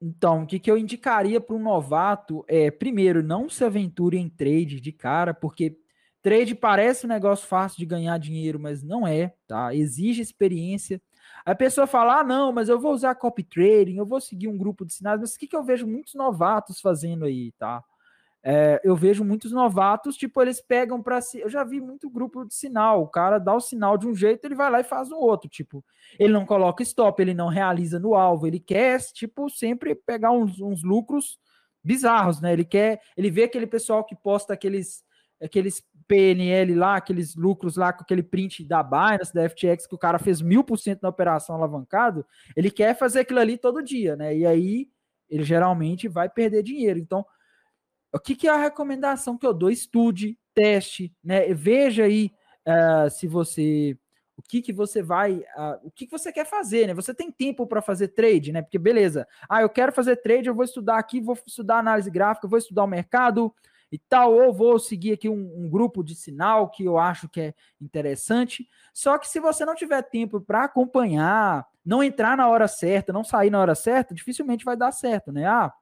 [0.00, 4.28] Então, o que, que eu indicaria para um novato é, primeiro, não se aventure em
[4.28, 5.78] trade de cara, porque
[6.20, 9.74] trade parece um negócio fácil de ganhar dinheiro, mas não é, tá?
[9.74, 11.00] Exige experiência.
[11.44, 14.58] A pessoa fala: ah, não, mas eu vou usar copy trading, eu vou seguir um
[14.58, 17.82] grupo de sinais, mas o que, que eu vejo muitos novatos fazendo aí, tá?
[18.46, 21.40] É, eu vejo muitos novatos, tipo, eles pegam para si.
[21.40, 23.02] Eu já vi muito grupo de sinal.
[23.02, 25.48] O cara dá o sinal de um jeito, ele vai lá e faz o outro.
[25.48, 25.82] Tipo,
[26.18, 30.60] ele não coloca stop, ele não realiza no alvo, ele quer, tipo, sempre pegar uns,
[30.60, 31.38] uns lucros
[31.82, 32.52] bizarros, né?
[32.52, 35.02] Ele quer, ele vê aquele pessoal que posta aqueles
[35.42, 39.98] aqueles PNL lá, aqueles lucros lá com aquele print da Binance, da FTX, que o
[39.98, 42.24] cara fez mil por cento na operação alavancado,
[42.56, 44.34] ele quer fazer aquilo ali todo dia, né?
[44.36, 44.88] E aí
[45.28, 46.98] ele geralmente vai perder dinheiro.
[46.98, 47.26] Então,
[48.14, 49.70] o que, que é a recomendação que eu dou?
[49.70, 51.52] Estude, teste, né?
[51.52, 52.30] Veja aí
[52.66, 53.98] uh, se você
[54.36, 56.94] o que que você vai, uh, o que que você quer fazer, né?
[56.94, 58.62] Você tem tempo para fazer trade, né?
[58.62, 62.48] Porque beleza, ah, eu quero fazer trade, eu vou estudar aqui, vou estudar análise gráfica,
[62.48, 63.54] vou estudar o mercado,
[63.94, 67.40] e tal, ou vou seguir aqui um, um, grupo de sinal que eu acho que
[67.40, 68.68] é interessante.
[68.92, 73.22] Só que se você não tiver tempo para acompanhar, não entrar na hora certa, não
[73.22, 75.46] sair na hora certa, dificilmente vai dar certo, né?
[75.46, 75.72] Ah,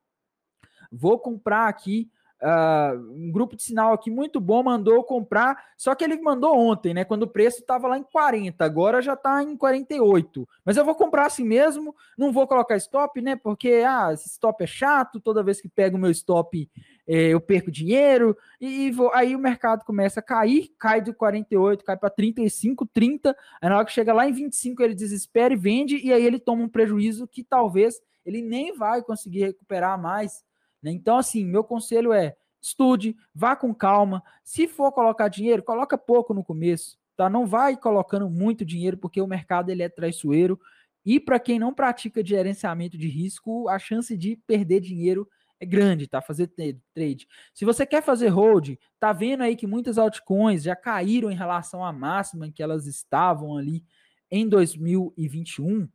[0.90, 2.10] vou comprar aqui
[2.42, 6.92] Uh, um grupo de sinal aqui muito bom mandou comprar, só que ele mandou ontem,
[6.92, 7.04] né?
[7.04, 10.48] Quando o preço estava lá em 40, agora já está em 48.
[10.64, 13.36] Mas eu vou comprar assim mesmo, não vou colocar stop, né?
[13.36, 16.68] Porque ah, esse stop é chato, toda vez que pego o meu stop
[17.06, 21.84] eh, eu perco dinheiro, e, vou, aí o mercado começa a cair, cai de 48,
[21.84, 25.56] cai para 35, 30, aí na hora que chega lá em 25 ele desespera e
[25.56, 30.44] vende, e aí ele toma um prejuízo que talvez ele nem vai conseguir recuperar mais?
[30.90, 34.22] Então, assim, meu conselho é estude, vá com calma.
[34.44, 37.28] Se for colocar dinheiro, coloca pouco no começo, tá?
[37.28, 40.58] Não vai colocando muito dinheiro porque o mercado ele é traiçoeiro.
[41.04, 45.28] E para quem não pratica gerenciamento de risco, a chance de perder dinheiro
[45.58, 46.22] é grande, tá?
[46.22, 46.48] Fazer
[46.94, 47.26] trade.
[47.52, 51.84] Se você quer fazer hold, tá vendo aí que muitas altcoins já caíram em relação
[51.84, 53.84] à máxima que elas estavam ali
[54.30, 55.88] em 2021.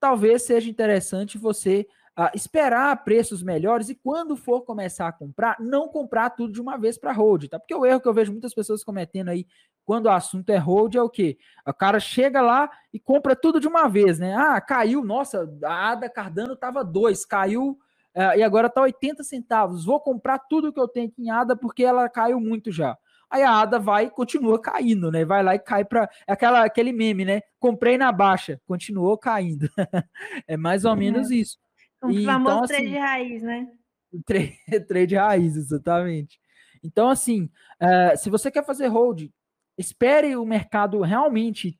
[0.00, 1.86] Talvez seja interessante você
[2.34, 6.96] esperar preços melhores e quando for começar a comprar, não comprar tudo de uma vez
[6.96, 7.58] para hold, tá?
[7.58, 9.46] Porque o erro que eu vejo muitas pessoas cometendo aí
[9.84, 11.36] quando o assunto é hold é o quê?
[11.66, 14.34] O cara chega lá e compra tudo de uma vez, né?
[14.34, 17.78] Ah, caiu, nossa, a ADA Cardano tava 2, caiu
[18.14, 19.84] é, e agora está 80 centavos.
[19.84, 22.96] Vou comprar tudo que eu tenho aqui em ADA porque ela caiu muito já.
[23.28, 25.24] Aí a ADA vai e continua caindo, né?
[25.24, 27.42] Vai lá e cai para é aquela aquele meme, né?
[27.58, 29.68] Comprei na baixa, continuou caindo.
[30.48, 31.34] é mais ou menos é.
[31.34, 31.58] isso.
[32.06, 33.68] O e, famoso então, assim, trade raiz, né?
[34.24, 36.40] Trade, trade raiz, exatamente.
[36.82, 37.50] Então, assim,
[37.82, 39.28] uh, se você quer fazer hold,
[39.76, 41.78] espere o mercado realmente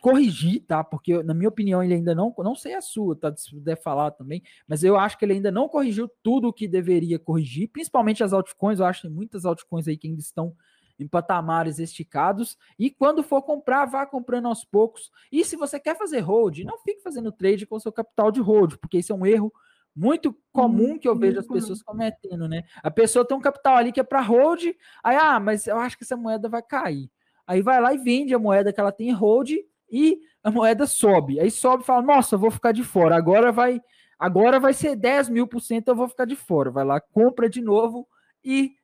[0.00, 0.82] corrigir, tá?
[0.82, 3.32] Porque, na minha opinião, ele ainda não, não sei a sua, tá?
[3.36, 6.66] Se puder falar também, mas eu acho que ele ainda não corrigiu tudo o que
[6.66, 8.80] deveria corrigir, principalmente as altcoins.
[8.80, 10.56] Eu acho que tem muitas altcoins aí que ainda estão
[11.02, 12.56] em patamares esticados.
[12.78, 15.10] E quando for comprar, vá comprando aos poucos.
[15.30, 18.40] E se você quer fazer hold, não fique fazendo trade com o seu capital de
[18.40, 19.52] hold, porque isso é um erro
[19.94, 22.64] muito comum que eu vejo as pessoas cometendo, né?
[22.82, 24.64] A pessoa tem um capital ali que é para hold,
[25.04, 27.10] aí, ah, mas eu acho que essa moeda vai cair.
[27.46, 29.50] Aí vai lá e vende a moeda que ela tem hold
[29.90, 31.38] e a moeda sobe.
[31.38, 33.16] Aí sobe e fala, nossa, eu vou ficar de fora.
[33.16, 33.80] Agora vai,
[34.18, 36.70] agora vai ser 10 mil por cento, eu vou ficar de fora.
[36.70, 38.08] Vai lá, compra de novo
[38.42, 38.74] e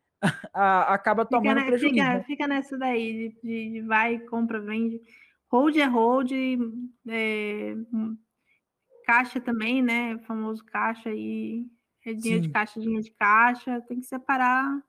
[0.53, 1.95] a, acaba tomando fica, prejuízo.
[1.95, 5.01] Fica, fica, nessa daí, de, de, vai, compra, vende.
[5.51, 6.31] Hold é hold,
[7.09, 7.77] é,
[9.05, 10.15] caixa também, né?
[10.17, 11.67] O famoso caixa e
[12.05, 12.49] é dinheiro Sim.
[12.49, 14.83] de caixa, dinheiro de caixa, tem que separar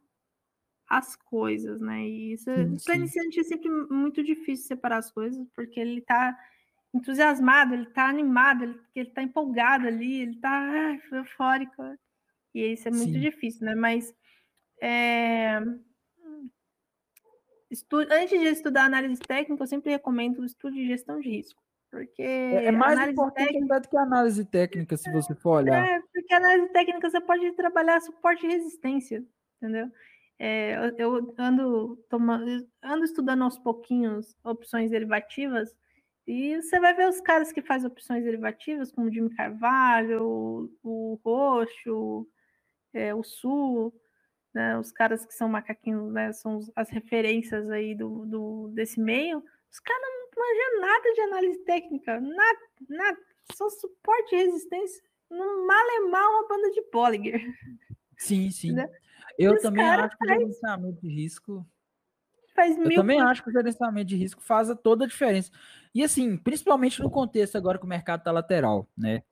[0.87, 2.07] as coisas, né?
[2.07, 2.49] E isso,
[2.79, 6.37] sim, iniciante é sempre muito difícil separar as coisas, porque ele está
[6.93, 8.63] entusiasmado, ele está animado,
[8.95, 11.83] ele, está empolgado ali, ele está eufórico.
[12.53, 13.19] E isso é muito sim.
[13.19, 13.75] difícil, né?
[13.75, 14.13] Mas
[14.81, 15.61] é...
[17.69, 17.97] Estu...
[17.97, 21.61] antes de estudar análise técnica, eu sempre recomendo o estudo de gestão de risco.
[21.91, 23.79] Porque é, é mais importante técnica...
[23.79, 25.87] do que a análise técnica, se você for olhar.
[25.87, 29.23] É, porque a análise técnica você pode trabalhar suporte e resistência,
[29.57, 29.91] entendeu?
[30.37, 35.75] É, eu ando, tomando, ando estudando aos pouquinhos opções derivativas
[36.25, 40.69] e você vai ver os caras que fazem opções derivativas, como o Jimmy Carvalho, o,
[40.83, 42.27] o Roxo,
[42.93, 43.93] é, o Sul,
[44.59, 49.41] né, os caras que são macaquinhos, né, são as referências aí do, do, desse meio,
[49.71, 53.17] os caras não manjam nada de análise técnica, nada, nada,
[53.53, 57.41] só suporte e resistência, no mal é mal uma banda de Bollinger.
[58.17, 58.73] Sim, sim.
[58.73, 58.89] Né?
[59.37, 61.65] Eu também acho que o gerenciamento de risco.
[62.53, 65.49] Faz eu também acho que o gerenciamento de risco faz toda a diferença.
[65.95, 69.23] E assim, principalmente no contexto agora que o mercado está lateral, né?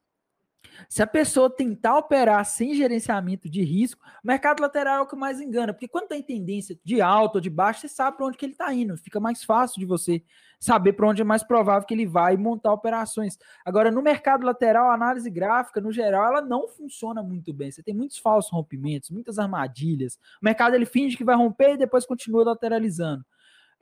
[0.90, 5.16] Se a pessoa tentar operar sem gerenciamento de risco, o mercado lateral é o que
[5.16, 8.38] mais engana, porque quando tem tendência de alta ou de baixo, você sabe para onde
[8.38, 10.24] que ele está indo, fica mais fácil de você
[10.60, 13.38] saber para onde é mais provável que ele vai montar operações.
[13.66, 17.72] Agora, no mercado lateral, a análise gráfica, no geral, ela não funciona muito bem.
[17.72, 20.16] Você tem muitos falsos rompimentos, muitas armadilhas.
[20.42, 23.24] O mercado ele finge que vai romper e depois continua lateralizando.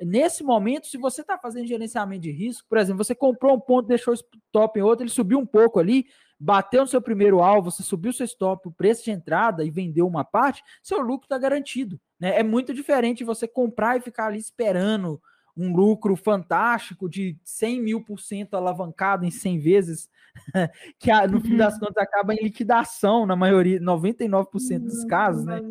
[0.02, 3.88] Nesse momento, se você está fazendo gerenciamento de risco, por exemplo, você comprou um ponto,
[3.88, 6.06] deixou o stop em outro, ele subiu um pouco ali,
[6.40, 10.08] bateu no seu primeiro alvo, você subiu seu stop, o preço de entrada e vendeu
[10.08, 12.00] uma parte, seu lucro está garantido.
[12.20, 12.40] Né?
[12.40, 15.22] É muito diferente você comprar e ficar ali esperando
[15.58, 20.10] um lucro fantástico de 100 mil por cento alavancado em 100 vezes,
[21.00, 21.80] que no fim das uhum.
[21.82, 25.62] contas acaba em liquidação na maioria, 99% dos casos, né?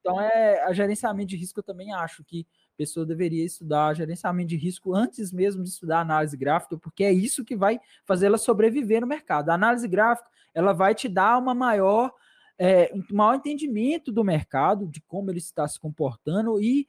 [0.00, 2.46] Então, é, a gerenciamento de risco eu também acho que
[2.76, 7.44] pessoa deveria estudar gerenciamento de risco antes mesmo de estudar análise gráfica, porque é isso
[7.44, 9.50] que vai fazer ela sobreviver no mercado.
[9.50, 12.12] A análise gráfica, ela vai te dar uma maior,
[12.58, 16.88] é, um maior entendimento do mercado, de como ele está se comportando e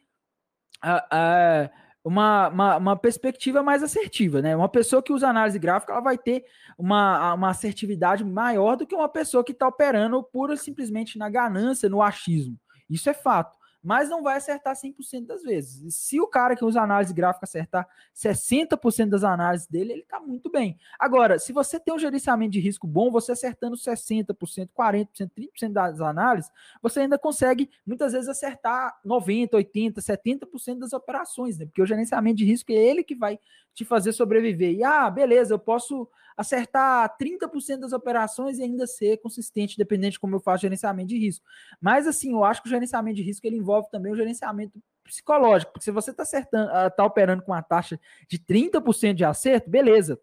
[2.03, 4.55] uma, uma, uma, perspectiva mais assertiva, né?
[4.55, 6.45] Uma pessoa que usa análise gráfica, ela vai ter
[6.77, 11.89] uma, uma assertividade maior do que uma pessoa que está operando pura simplesmente na ganância,
[11.89, 12.59] no achismo.
[12.88, 15.93] Isso é fato mas não vai acertar 100% das vezes.
[15.93, 20.49] Se o cara que usa análise gráfica acertar 60% das análises dele, ele está muito
[20.49, 20.75] bem.
[20.97, 25.07] Agora, se você tem um gerenciamento de risco bom, você acertando 60%, 40%,
[25.38, 31.65] 30% das análises, você ainda consegue muitas vezes acertar 90%, 80%, 70% das operações, né?
[31.67, 33.39] Porque o gerenciamento de risco é ele que vai
[33.75, 34.73] te fazer sobreviver.
[34.73, 40.19] E ah, beleza, eu posso acertar 30% das operações e ainda ser consistente, dependente de
[40.19, 41.45] como eu faço gerenciamento de risco.
[41.79, 45.71] Mas assim, eu acho que o gerenciamento de risco ele envolve também o gerenciamento psicológico,
[45.71, 49.69] porque se você está acertando, está ah, operando com uma taxa de 30% de acerto,
[49.69, 50.19] beleza.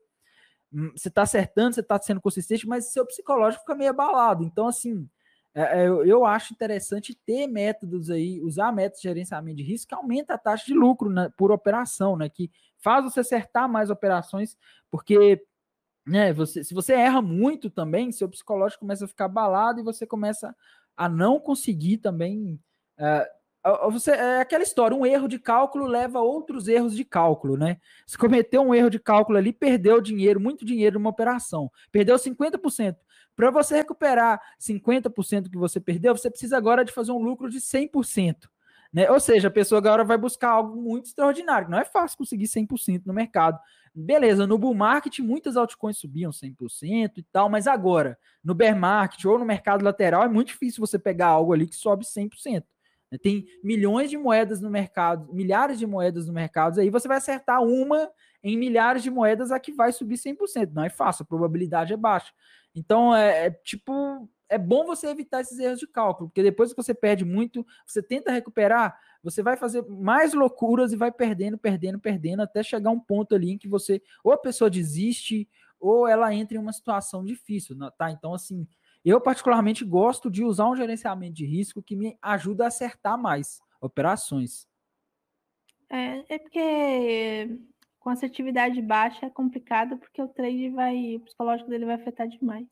[0.72, 4.42] Hum, você está acertando, você está sendo consistente, mas seu psicológico fica meio abalado.
[4.44, 5.08] Então, assim,
[5.54, 9.94] é, é, eu, acho interessante ter métodos aí, usar métodos de gerenciamento de risco que
[9.94, 12.28] aumenta a taxa de lucro né, por operação, né?
[12.28, 14.56] Que faz você acertar mais operações,
[14.90, 15.44] porque
[16.06, 20.06] né, você, se você erra muito também, seu psicológico começa a ficar abalado e você
[20.06, 20.54] começa
[20.96, 22.58] a não conseguir também.
[22.98, 27.56] Uh, você, é aquela história, um erro de cálculo leva a outros erros de cálculo,
[27.56, 27.78] né?
[28.04, 31.70] Se cometeu um erro de cálculo ali, perdeu dinheiro, muito dinheiro numa operação.
[31.92, 32.96] Perdeu 50%.
[33.36, 37.60] Para você recuperar 50% que você perdeu, você precisa agora de fazer um lucro de
[37.60, 38.48] 100%.
[38.92, 39.10] Né?
[39.10, 41.70] Ou seja, a pessoa agora vai buscar algo muito extraordinário.
[41.70, 43.58] Não é fácil conseguir 100% no mercado.
[43.94, 49.22] Beleza, no bull market muitas altcoins subiam 100% e tal, mas agora, no bear market
[49.26, 52.64] ou no mercado lateral, é muito difícil você pegar algo ali que sobe 100%.
[53.10, 53.18] Né?
[53.18, 57.62] Tem milhões de moedas no mercado, milhares de moedas no mercado, aí você vai acertar
[57.62, 58.10] uma
[58.42, 60.72] em milhares de moedas a que vai subir 100%.
[60.72, 62.32] Não é fácil, a probabilidade é baixa.
[62.74, 66.76] Então, é, é tipo, é bom você evitar esses erros de cálculo, porque depois que
[66.76, 71.98] você perde muito, você tenta recuperar, você vai fazer mais loucuras e vai perdendo, perdendo,
[71.98, 75.48] perdendo, até chegar um ponto ali em que você, ou a pessoa desiste,
[75.80, 78.10] ou ela entra em uma situação difícil, tá?
[78.10, 78.68] Então, assim,
[79.02, 83.60] eu particularmente gosto de usar um gerenciamento de risco que me ajuda a acertar mais
[83.80, 84.68] operações.
[85.88, 87.58] É, é porque
[87.98, 92.66] com assertividade baixa é complicado, porque o trade vai, o psicológico dele vai afetar demais.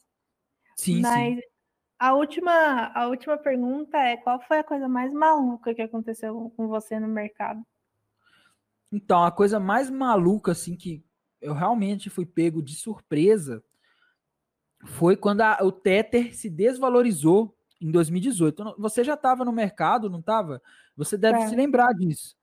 [0.76, 1.49] Sim, Mas sim.
[2.00, 6.66] A última, a última pergunta é: qual foi a coisa mais maluca que aconteceu com
[6.66, 7.62] você no mercado?
[8.90, 11.04] Então, a coisa mais maluca, assim, que
[11.42, 13.62] eu realmente fui pego de surpresa
[14.86, 18.76] foi quando a, o Tether se desvalorizou em 2018.
[18.78, 20.62] Você já estava no mercado, não estava?
[20.96, 21.48] Você deve é.
[21.48, 22.34] se lembrar disso.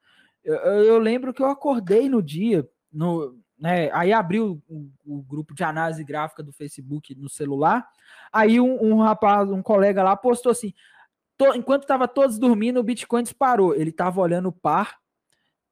[0.43, 5.53] Eu, eu, lembro que eu acordei no dia, no, né, aí abriu o, o, grupo
[5.53, 7.87] de análise gráfica do Facebook no celular.
[8.31, 10.73] Aí um, um rapaz, um colega lá, postou assim:
[11.37, 13.75] to, enquanto estava todos dormindo, o Bitcoin disparou.
[13.75, 14.97] Ele estava olhando o par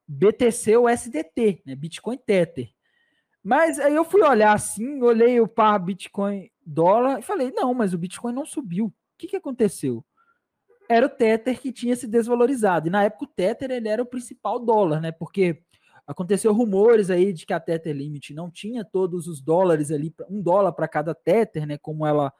[0.08, 2.70] BTC ou SDT, né, Bitcoin Tether.
[3.44, 7.94] Mas aí eu fui olhar assim, olhei o par Bitcoin dólar e falei: não, mas
[7.94, 8.88] o Bitcoin não subiu.
[8.88, 10.04] O que, que aconteceu?
[10.90, 12.88] Era o Tether que tinha se desvalorizado.
[12.88, 15.12] E na época o Tether ele era o principal dólar, né?
[15.12, 15.62] Porque
[16.08, 20.42] Aconteceu rumores aí de que a Tether Limit não tinha todos os dólares ali, um
[20.42, 21.78] dólar para cada Tether, né?
[21.80, 22.32] Como ela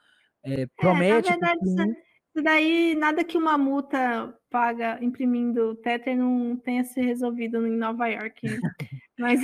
[0.44, 1.28] é, promete.
[1.28, 1.96] É, na verdade,
[2.36, 8.06] isso daí, nada que uma multa paga imprimindo Tether não tenha se resolvido em Nova
[8.08, 8.46] York.
[8.46, 8.60] Né?
[9.18, 9.40] mas...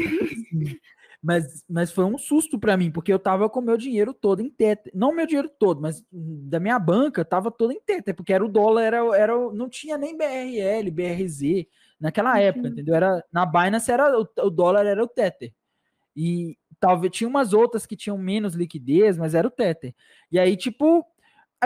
[1.23, 4.51] mas, mas foi um susto para mim, porque eu tava com meu dinheiro todo em
[4.51, 4.93] Tether.
[4.95, 8.49] Não meu dinheiro todo, mas da minha banca tava todo em Tether, porque era o
[8.49, 11.67] dólar, era, era, não tinha nem BRL, BRZ
[12.03, 12.97] naquela época, entendeu?
[12.97, 15.55] Era na Binance era o, o, dólar era o Tether.
[16.17, 19.95] E talvez tinha umas outras que tinham menos liquidez, mas era o Tether.
[20.31, 21.07] E aí tipo,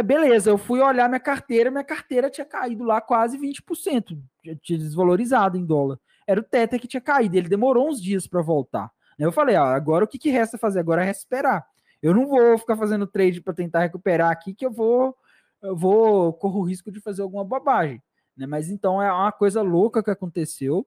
[0.04, 4.20] beleza, eu fui olhar minha carteira, minha carteira tinha caído lá quase 20%,
[4.60, 5.98] tinha desvalorizado em dólar.
[6.26, 8.90] Era o Tether que tinha caído, ele demorou uns dias para voltar.
[9.18, 11.64] Eu falei, ah, agora o que, que resta fazer agora é esperar.
[12.02, 15.16] Eu não vou ficar fazendo trade para tentar recuperar aqui que eu vou
[15.62, 18.02] eu vou corro o risco de fazer alguma bobagem.
[18.36, 18.46] Né?
[18.46, 20.86] Mas então é uma coisa louca que aconteceu.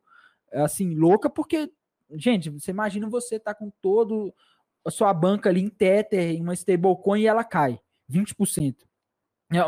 [0.52, 1.72] É assim, louca porque,
[2.12, 4.34] gente, você imagina você tá com todo
[4.86, 7.80] a sua banca ali em Tether, em uma stablecoin e ela cai
[8.10, 8.76] 20%.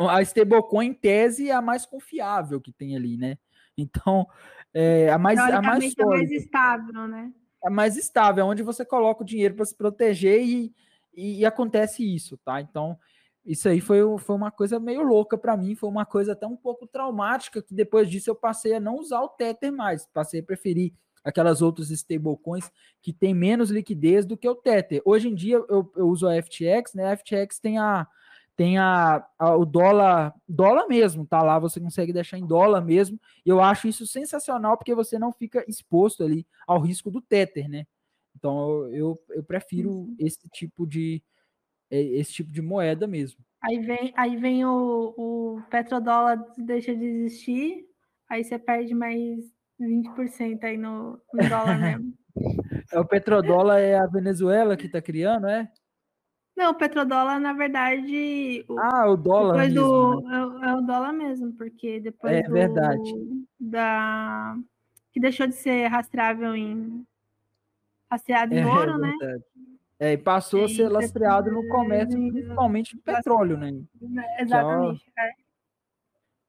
[0.09, 3.37] A stablecoin, em tese, é a mais confiável que tem ali, né?
[3.75, 4.27] Então,
[4.73, 7.31] é a mais, a mais, é mais estável, né?
[7.63, 10.73] É mais estável, é onde você coloca o dinheiro para se proteger e,
[11.13, 12.61] e, e, acontece isso, tá?
[12.61, 12.97] Então,
[13.45, 16.55] isso aí foi, foi uma coisa meio louca para mim, foi uma coisa até um
[16.55, 20.43] pouco traumática, que depois disso eu passei a não usar o Tether mais, passei a
[20.43, 22.71] preferir aquelas outras stablecoins
[23.01, 25.01] que tem menos liquidez do que o Tether.
[25.05, 27.11] Hoje em dia eu, eu uso a FTX, né?
[27.11, 28.07] A FTX tem a
[28.55, 33.19] tem a, a, o dólar, dólar mesmo, tá lá, você consegue deixar em dólar mesmo.
[33.45, 37.87] Eu acho isso sensacional porque você não fica exposto ali ao risco do Tether, né?
[38.35, 41.23] Então eu, eu prefiro esse tipo de,
[41.91, 43.43] é esse tipo de moeda mesmo.
[43.61, 47.85] Aí vem, aí vem o, o petrodólar deixa de existir,
[48.27, 49.39] aí você perde mais
[49.79, 52.13] 20% aí no, no dólar mesmo.
[52.91, 55.69] É, o petrodólar é a Venezuela que está criando, é?
[56.55, 58.65] Não, o petrodólar, na verdade.
[58.67, 59.57] O, ah, o dólar.
[59.57, 60.35] Mesmo, do, né?
[60.35, 62.33] é, é, o dólar mesmo, porque depois.
[62.33, 63.13] É do, verdade.
[63.59, 64.55] Da,
[65.11, 67.05] que deixou de ser rastreável em.
[68.09, 69.13] rastreado em é, ouro, é né?
[70.01, 73.71] É, e passou Sim, a ser lastreado no comércio, principalmente de petróleo, né?
[74.39, 75.05] Exatamente.
[75.05, 75.31] Que é, a,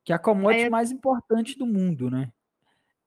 [0.05, 2.33] que é a commodity mais importante do mundo, né?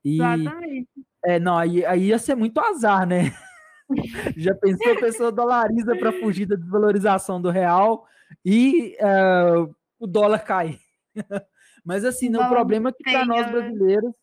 [0.04, 0.88] E, Exatamente.
[1.26, 3.36] É, não, aí, aí ia ser muito azar, né?
[4.38, 8.06] Já pensou a pessoa dolariza para fugir da desvalorização do real
[8.46, 10.78] e uh, o dólar cai.
[11.84, 13.52] Mas assim, o problema é que para nós né?
[13.52, 14.14] brasileiros,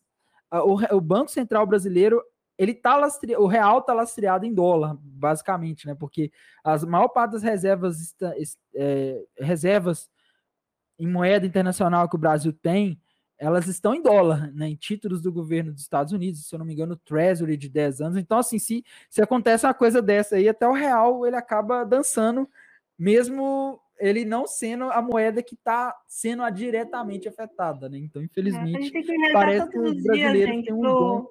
[0.52, 2.22] o, o Banco Central brasileiro
[2.58, 3.00] ele tá
[3.38, 5.94] o real tá lastreado em dólar, basicamente, né?
[5.94, 6.30] Porque
[6.62, 8.14] a maior parte das reservas,
[8.74, 10.10] é, reservas
[10.98, 13.00] em moeda internacional que o Brasil tem,
[13.38, 14.68] elas estão em dólar, né?
[14.68, 18.00] Em títulos do governo dos Estados Unidos, se eu não me engano, Treasury de 10
[18.00, 18.16] anos.
[18.16, 22.48] Então, assim, se, se acontece uma coisa dessa aí, até o real ele acaba dançando,
[22.96, 27.98] mesmo ele não sendo a moeda que está sendo diretamente afetada, né?
[27.98, 31.26] Então, infelizmente, é, parece que os brasileiros têm um dom.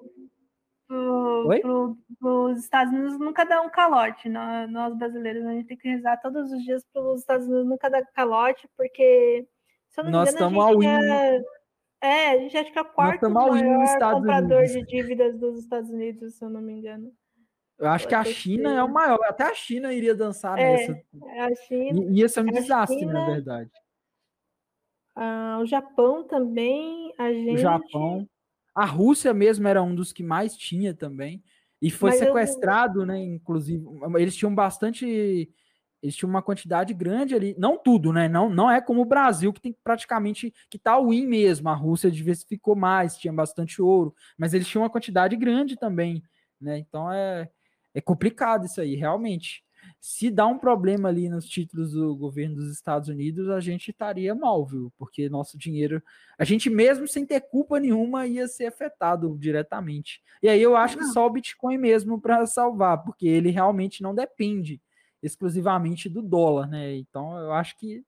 [0.92, 4.28] Pro, pro, os Estados Unidos nunca dá um calote.
[4.28, 7.66] Nós, nós brasileiros, a gente tem que rezar todos os dias para os Estados Unidos
[7.66, 9.46] nunca dar calote, porque
[9.88, 11.42] se eu não Nós estamos ao é,
[12.02, 13.58] é, a gente acha que é o quarto maior
[14.12, 14.72] comprador Unidos.
[14.72, 17.10] de dívidas dos Estados Unidos, se eu não me engano.
[17.78, 18.76] Eu acho que a China ser.
[18.76, 19.18] é o maior.
[19.24, 20.92] Até a China iria dançar é, nessa.
[20.92, 23.70] A China, ia ser um desastre, China, na verdade.
[25.16, 27.54] Ah, o Japão também, a gente.
[27.54, 28.28] O Japão.
[28.74, 31.42] A Rússia mesmo era um dos que mais tinha também.
[31.80, 33.18] E foi Mas sequestrado, né?
[33.18, 33.84] Inclusive,
[34.18, 35.50] eles tinham bastante
[36.02, 38.28] eles tinham uma quantidade grande ali, não tudo, né?
[38.28, 42.10] Não, não é como o Brasil, que tem praticamente, que tá win mesmo, a Rússia
[42.10, 46.20] diversificou mais, tinha bastante ouro, mas eles tinham uma quantidade grande também,
[46.60, 46.76] né?
[46.78, 47.48] Então é,
[47.94, 49.62] é complicado isso aí, realmente.
[50.04, 54.34] Se dá um problema ali nos títulos do governo dos Estados Unidos, a gente estaria
[54.34, 54.92] mal, viu?
[54.98, 56.02] Porque nosso dinheiro,
[56.36, 60.20] a gente mesmo sem ter culpa nenhuma ia ser afetado diretamente.
[60.42, 64.12] E aí eu acho que só o Bitcoin mesmo para salvar, porque ele realmente não
[64.12, 64.82] depende
[65.22, 66.96] exclusivamente do dólar, né?
[66.96, 68.04] Então eu acho que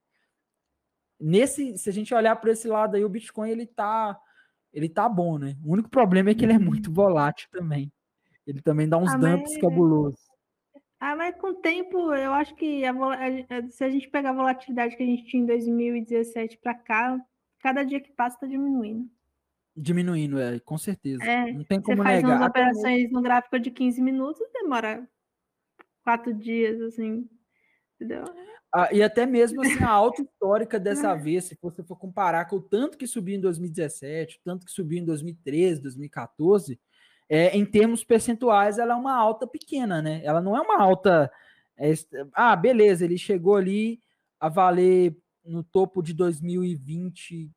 [1.20, 4.18] nesse, se a gente olhar para esse lado aí, o Bitcoin ele tá,
[4.72, 5.56] ele tá bom, né?
[5.64, 6.94] O único problema é que ele é muito uhum.
[6.94, 7.92] volátil também.
[8.44, 10.33] Ele também dá uns ah, dumps cabulosos.
[11.00, 14.34] Ah, mas com o tempo, eu acho que a, a, se a gente pegar a
[14.34, 17.20] volatilidade que a gente tinha em 2017 para cá,
[17.58, 19.08] cada dia que passa está diminuindo.
[19.76, 21.24] Diminuindo, é, com certeza.
[21.24, 22.36] É, Não tem como você faz negar.
[22.38, 25.06] umas operações no gráfico de 15 minutos, demora
[26.02, 27.28] quatro dias, assim.
[27.96, 28.24] Entendeu?
[28.72, 32.56] Ah, e até mesmo assim, a alta histórica dessa vez, se você for comparar com
[32.56, 36.80] o tanto que subiu em 2017, o tanto que subiu em 2013, 2014,
[37.34, 40.20] é, em termos percentuais, ela é uma alta pequena, né?
[40.24, 41.28] Ela não é uma alta.
[41.76, 41.92] É,
[42.32, 43.98] ah, beleza, ele chegou ali
[44.38, 47.50] a valer no topo de 2020,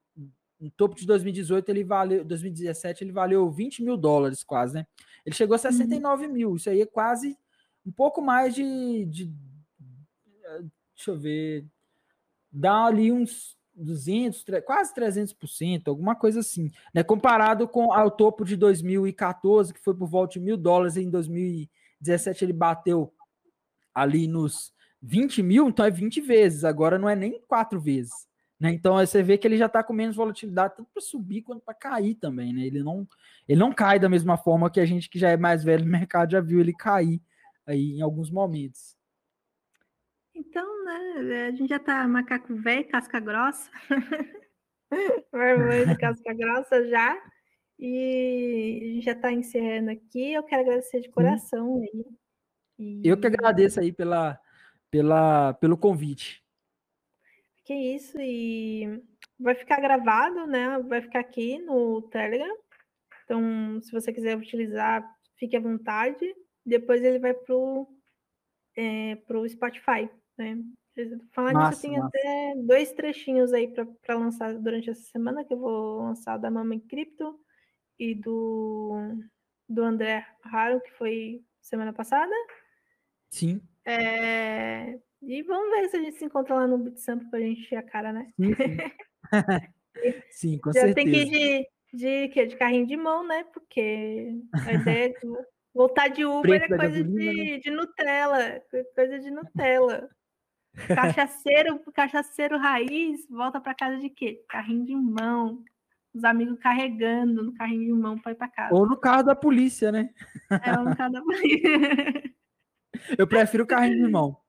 [0.59, 4.87] no topo de 2018, ele valeu, 2017, ele valeu 20 mil dólares quase, né?
[5.23, 6.33] Ele chegou a 69 uhum.
[6.33, 7.37] mil, isso aí é quase
[7.85, 9.31] um pouco mais de, de
[10.95, 11.67] deixa eu ver,
[12.51, 17.03] dá ali uns 200, quase 300%, alguma coisa assim, né?
[17.03, 22.43] Comparado com ao topo de 2014, que foi por volta de mil dólares, em 2017
[22.43, 23.13] ele bateu
[23.93, 28.27] ali nos 20 mil, então é 20 vezes, agora não é nem quatro vezes.
[28.59, 28.71] Né?
[28.71, 31.73] Então você vê que ele já está com menos volatilidade, tanto para subir quanto para
[31.75, 32.53] cair também.
[32.53, 32.65] Né?
[32.65, 33.07] Ele, não,
[33.47, 35.91] ele não cai da mesma forma que a gente que já é mais velho no
[35.91, 37.21] mercado já viu ele cair
[37.65, 38.96] aí em alguns momentos.
[40.37, 43.69] Então, né, a gente já tá macaco velho, casca grossa.
[44.91, 47.17] De casca grossa já.
[47.79, 50.33] E a gente já está encerrando aqui.
[50.33, 52.05] Eu quero agradecer de coração aí.
[52.79, 53.01] E...
[53.03, 54.39] Eu que agradeço aí pela,
[54.89, 56.43] pela, pelo convite.
[57.65, 59.03] Que isso, e
[59.37, 60.79] vai ficar gravado, né?
[60.79, 62.55] Vai ficar aqui no Telegram.
[63.25, 65.03] Então, se você quiser utilizar,
[65.37, 66.33] fique à vontade
[66.67, 67.87] depois ele vai pro,
[68.75, 70.57] é, pro Spotify, né?
[71.31, 72.07] Falar nisso, tem massa.
[72.07, 76.73] até dois trechinhos aí para lançar durante essa semana, que eu vou lançar da Mama
[76.73, 77.39] em Cripto
[77.99, 78.95] e do,
[79.69, 82.33] do André Raro, que foi semana passada.
[83.29, 83.61] Sim.
[83.85, 87.77] É, e vamos ver se a gente se encontra lá no Bitsamp pra gente encher
[87.77, 88.31] a cara, né?
[88.35, 88.77] Sim, sim.
[90.31, 90.95] sim com Já certeza.
[90.95, 93.43] tem que ir de, de, de carrinho de mão, né?
[93.53, 94.31] Porque
[94.65, 95.13] a ideia é
[95.77, 97.57] Voltar de Uber é coisa gasolina, de, né?
[97.59, 98.61] de Nutella,
[98.95, 100.09] coisa de Nutella.
[100.87, 104.43] Cachaceiro, cachaceiro raiz, volta para casa de quê?
[104.47, 105.63] Carrinho de mão.
[106.13, 108.73] Os amigos carregando no carrinho de mão para ir para casa.
[108.73, 110.09] Ou no carro da polícia, né?
[110.63, 111.61] É, ou no carro da polícia.
[113.17, 114.41] Eu prefiro o carrinho de mão.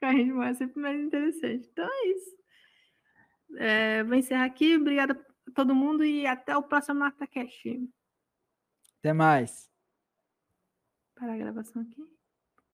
[0.00, 1.68] Carrinho de mão é sempre mais interessante.
[1.70, 2.36] Então é isso.
[3.56, 4.76] É, vou encerrar aqui.
[4.76, 5.12] Obrigada
[5.48, 7.88] a todo mundo e até o próximo MartaCast.
[8.98, 9.70] Até mais.
[11.14, 12.02] Parar a gravação aqui.